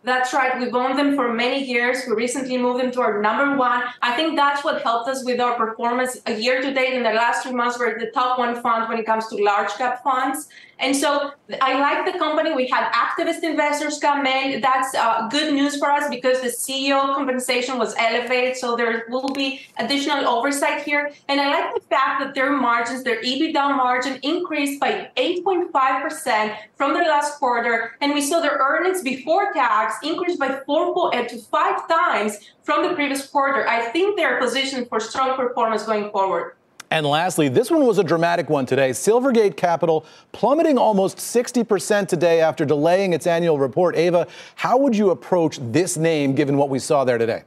[0.03, 0.59] That's right.
[0.59, 1.99] We've owned them for many years.
[2.07, 3.83] We recently moved them to our number one.
[4.01, 6.93] I think that's what helped us with our performance a year to date.
[6.93, 9.69] In the last three months, we're the top one fund when it comes to large
[9.73, 10.49] cap funds.
[10.81, 12.53] And so I like the company.
[12.55, 14.61] We had activist investors come in.
[14.61, 18.57] That's uh, good news for us because the CEO compensation was elevated.
[18.57, 21.11] So there will be additional oversight here.
[21.29, 26.93] And I like the fact that their margins, their EBITDA margin increased by 8.5% from
[26.93, 27.95] the last quarter.
[28.01, 32.95] And we saw their earnings before tax increased by 4 to 5 times from the
[32.95, 33.67] previous quarter.
[33.67, 36.55] I think they're positioned for strong performance going forward.
[36.91, 38.89] And lastly, this one was a dramatic one today.
[38.89, 43.95] Silvergate Capital plummeting almost 60% today after delaying its annual report.
[43.95, 47.43] Ava, how would you approach this name given what we saw there today?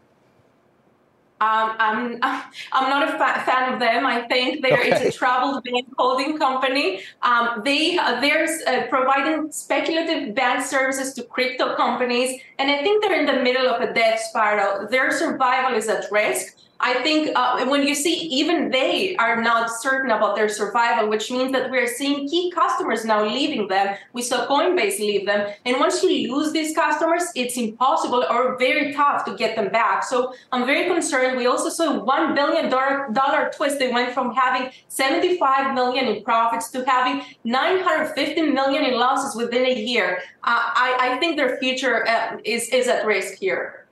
[1.40, 2.18] Um, I'm
[2.72, 4.07] I'm not a fa- fan of them.
[4.07, 5.09] I think there okay.
[5.09, 7.03] is a troubled bank holding company.
[7.22, 13.03] Um, they uh, they're uh, providing speculative bank services to crypto companies, and I think
[13.03, 14.88] they're in the middle of a death spiral.
[14.88, 16.57] Their survival is at risk.
[16.81, 21.31] I think uh, when you see even they are not certain about their survival, which
[21.31, 23.97] means that we're seeing key customers now leaving them.
[24.12, 25.53] We saw Coinbase leave them.
[25.64, 30.05] And once you lose these customers, it's impossible or very tough to get them back.
[30.05, 31.37] So I'm very concerned.
[31.37, 32.70] We also saw $1 billion
[33.53, 33.79] twist.
[33.79, 39.64] They went from having 75 million in profits to having 950 million in losses within
[39.64, 40.22] a year.
[40.43, 43.84] Uh, I, I, think their future uh, is, is at risk here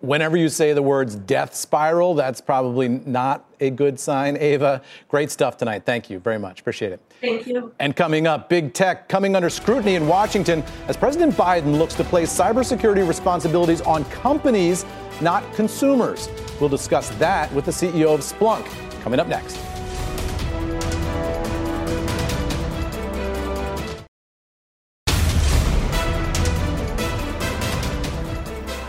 [0.00, 4.36] whenever you say the words death spiral, that's probably not a good sign.
[4.36, 5.84] Ava, great stuff tonight.
[5.84, 6.60] Thank you very much.
[6.60, 7.00] Appreciate it.
[7.20, 7.72] Thank you.
[7.78, 12.04] And coming up, big tech coming under scrutiny in Washington as President Biden looks to
[12.04, 14.86] place cybersecurity responsibilities on companies,
[15.20, 16.28] not consumers.
[16.60, 18.66] We'll discuss that with the CEO of Splunk
[19.02, 19.69] coming up next.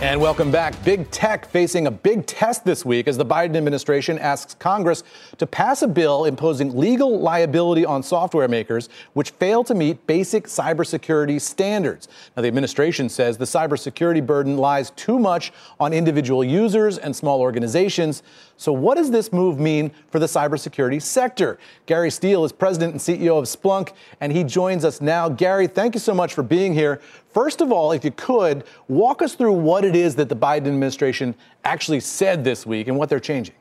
[0.02, 0.84] And welcome back.
[0.84, 5.04] Big tech facing a big test this week as the Biden administration asks Congress
[5.38, 10.45] to pass a bill imposing legal liability on software makers which fail to meet basic
[10.45, 12.08] cybersecurity standards.
[12.36, 17.39] Now, the administration says the cybersecurity burden lies too much on individual users and small
[17.39, 18.24] organizations.
[18.62, 21.57] So, what does this move mean for the cybersecurity sector?
[21.88, 25.30] Gary Steele is president and CEO of Splunk, and he joins us now.
[25.30, 27.01] Gary, thank you so much for being here.
[27.34, 30.68] First of all, if you could, walk us through what it is that the Biden
[30.68, 31.34] administration
[31.64, 33.55] actually said this week and what they're changing.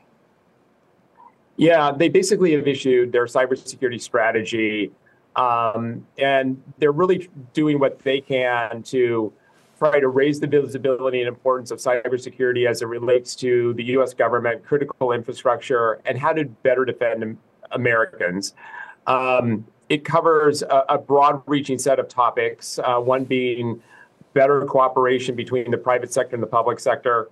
[1.57, 4.91] Yeah, they basically have issued their cybersecurity strategy,
[5.35, 9.33] um, and they're really doing what they can to
[9.81, 14.13] try to raise the visibility and importance of cybersecurity as it relates to the U.S.
[14.13, 17.35] government, critical infrastructure, and how to better defend
[17.71, 18.53] Americans.
[19.07, 23.81] Um, it covers a, a broad reaching set of topics, uh, one being
[24.35, 27.29] better cooperation between the private sector and the public sector.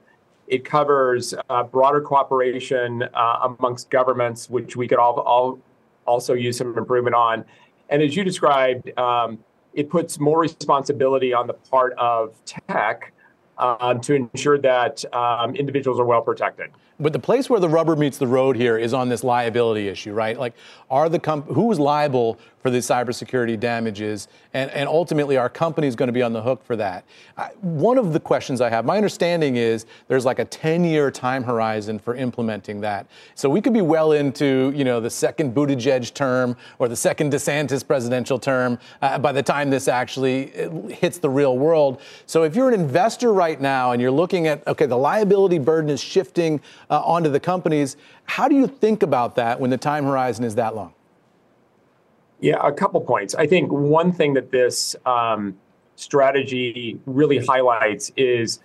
[0.47, 5.59] It covers uh, broader cooperation uh, amongst governments, which we could all, all
[6.07, 7.45] also use some improvement on.
[7.89, 9.37] And as you described, um,
[9.73, 13.13] it puts more responsibility on the part of tech
[13.57, 16.71] um, to ensure that um, individuals are well protected.
[16.99, 20.13] But the place where the rubber meets the road here is on this liability issue,
[20.13, 20.37] right?
[20.37, 20.53] Like,
[20.89, 25.95] are the comp- who's liable for the cybersecurity damages, and, and ultimately, our company is
[25.95, 27.05] going to be on the hook for that?
[27.37, 31.43] I, one of the questions I have, my understanding is there's like a 10-year time
[31.43, 33.07] horizon for implementing that.
[33.35, 37.31] So we could be well into, you know, the second Buttigieg term or the second
[37.31, 42.01] DeSantis presidential term uh, by the time this actually uh, hits the real world.
[42.25, 45.89] So if you're an investor right now and you're looking at, okay, the liability burden
[45.89, 47.97] is shifting uh, onto the companies.
[48.25, 50.93] How do you think about that when the time horizon is that long?
[52.39, 53.35] Yeah, a couple points.
[53.35, 55.57] I think one thing that this um,
[55.95, 58.59] strategy really highlights is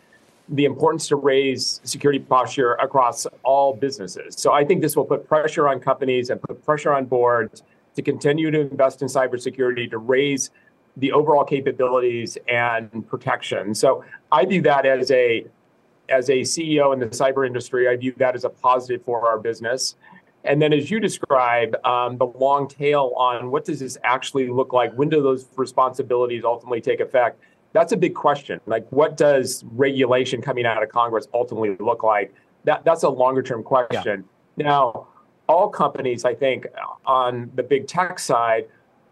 [0.48, 4.36] the importance to raise security posture across all businesses.
[4.36, 7.62] So I think this will put pressure on companies and put pressure on boards
[7.96, 10.50] to continue to invest in cybersecurity to raise
[10.96, 13.74] the overall capabilities and protection.
[13.74, 15.46] So I view that as a
[16.08, 19.38] as a CEO in the cyber industry, I view that as a positive for our
[19.38, 19.96] business.
[20.44, 24.72] And then, as you describe, um, the long tail on what does this actually look
[24.72, 24.92] like?
[24.92, 27.40] When do those responsibilities ultimately take effect?
[27.72, 28.60] That's a big question.
[28.66, 32.34] Like, what does regulation coming out of Congress ultimately look like?
[32.64, 34.24] That that's a longer term question.
[34.56, 34.66] Yeah.
[34.66, 35.08] Now,
[35.48, 36.66] all companies, I think,
[37.06, 38.66] on the big tech side,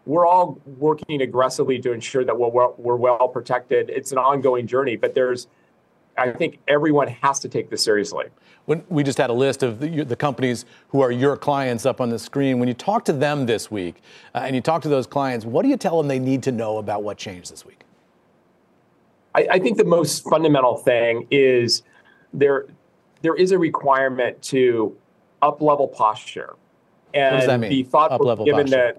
[0.05, 3.89] we're all working aggressively to ensure that we're, we're well protected.
[3.89, 5.47] It's an ongoing journey, but there's
[6.17, 8.25] I think everyone has to take this seriously.
[8.65, 11.99] When we just had a list of the, the, companies who are your clients up
[11.99, 12.59] on the screen.
[12.59, 13.95] When you talk to them this week
[14.33, 16.51] uh, and you talk to those clients, what do you tell them they need to
[16.51, 17.83] know about what changed this week?
[19.35, 21.83] I, I think the most fundamental thing is
[22.33, 22.67] there
[23.21, 24.95] there is a requirement to
[25.41, 26.55] up level posture
[27.13, 28.95] and be thoughtful given the,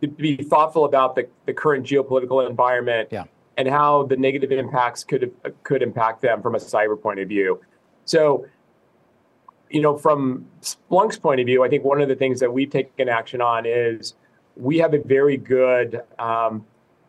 [0.00, 3.24] the, be thoughtful about the, the current geopolitical environment yeah
[3.56, 5.32] and how the negative impacts could
[5.62, 7.60] could impact them from a cyber point of view.
[8.04, 8.46] So,
[9.70, 12.70] you know, from Splunk's point of view, I think one of the things that we've
[12.70, 14.14] taken action on is
[14.56, 16.64] we have a very good um,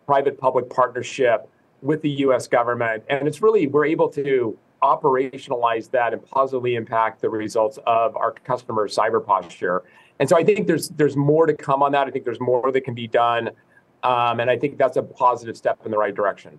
[0.05, 1.49] private-public partnership
[1.81, 2.47] with the U.S.
[2.47, 8.15] government, and it's really we're able to operationalize that and positively impact the results of
[8.15, 9.83] our customer cyber posture.
[10.19, 12.07] And so I think there's there's more to come on that.
[12.07, 13.51] I think there's more that can be done.
[14.07, 16.57] Um, and I think that's a positive step in the right direction.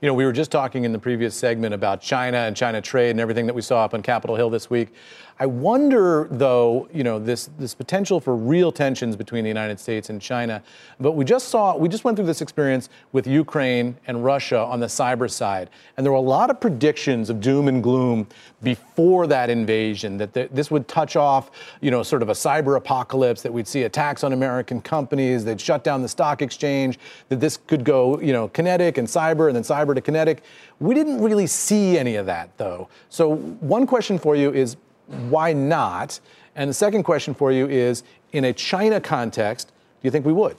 [0.00, 3.10] You know, we were just talking in the previous segment about China and China trade
[3.10, 4.92] and everything that we saw up on Capitol Hill this week.
[5.40, 10.08] I wonder, though, you know, this this potential for real tensions between the United States
[10.08, 10.62] and China.
[11.00, 14.78] But we just saw, we just went through this experience with Ukraine and Russia on
[14.78, 18.28] the cyber side, and there were a lot of predictions of doom and gloom
[18.62, 20.18] before that invasion.
[20.18, 23.42] That this would touch off, you know, sort of a cyber apocalypse.
[23.42, 25.44] That we'd see attacks on American companies.
[25.44, 26.98] They'd shut down the stock exchange.
[27.28, 30.44] That this could go, you know, kinetic and cyber, and then cyber to kinetic.
[30.78, 32.88] We didn't really see any of that, though.
[33.08, 34.76] So one question for you is
[35.06, 36.20] why not?
[36.56, 38.02] And the second question for you is
[38.32, 40.56] in a China context, do you think we would?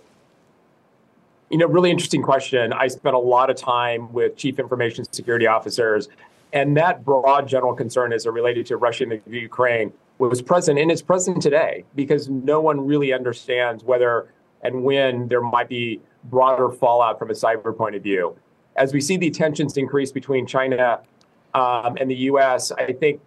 [1.49, 2.73] You know, really interesting question.
[2.73, 6.09] I spent a lot of time with chief information security officers,
[6.53, 10.91] and that broad general concern as it related to Russia and Ukraine was present and
[10.91, 14.27] is present today because no one really understands whether
[14.63, 18.35] and when there might be broader fallout from a cyber point of view.
[18.75, 21.01] As we see the tensions increase between China
[21.53, 23.21] um, and the U.S., I think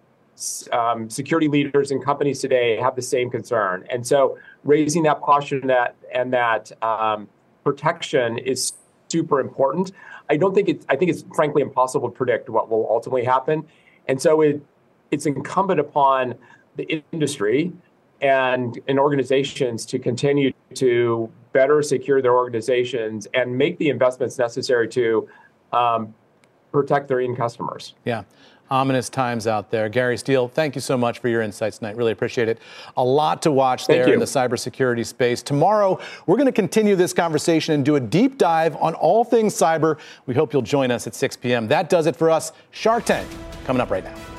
[0.71, 3.85] um, security leaders and companies today have the same concern.
[3.89, 5.19] And so raising that
[5.51, 7.27] and that, and that um,
[7.63, 8.73] protection is
[9.09, 9.91] super important.
[10.29, 13.65] I don't think it's, I think it's frankly impossible to predict what will ultimately happen.
[14.07, 14.61] And so it,
[15.11, 16.35] it's incumbent upon
[16.75, 17.71] the industry
[18.21, 24.87] and, and organizations to continue to better secure their organizations and make the investments necessary
[24.89, 25.27] to
[25.73, 26.13] um,
[26.71, 27.95] protect their end customers.
[28.05, 28.23] Yeah
[28.71, 29.89] ominous times out there.
[29.89, 31.95] Gary Steele, thank you so much for your insights tonight.
[31.95, 32.59] Really appreciate it.
[32.97, 35.41] A lot to watch there in the cybersecurity space.
[35.41, 39.53] Tomorrow, we're going to continue this conversation and do a deep dive on all things
[39.53, 39.97] cyber.
[40.25, 41.67] We hope you'll join us at 6 p.m.
[41.67, 42.51] That does it for us.
[42.71, 43.27] Shark Tank
[43.65, 44.38] coming up right now.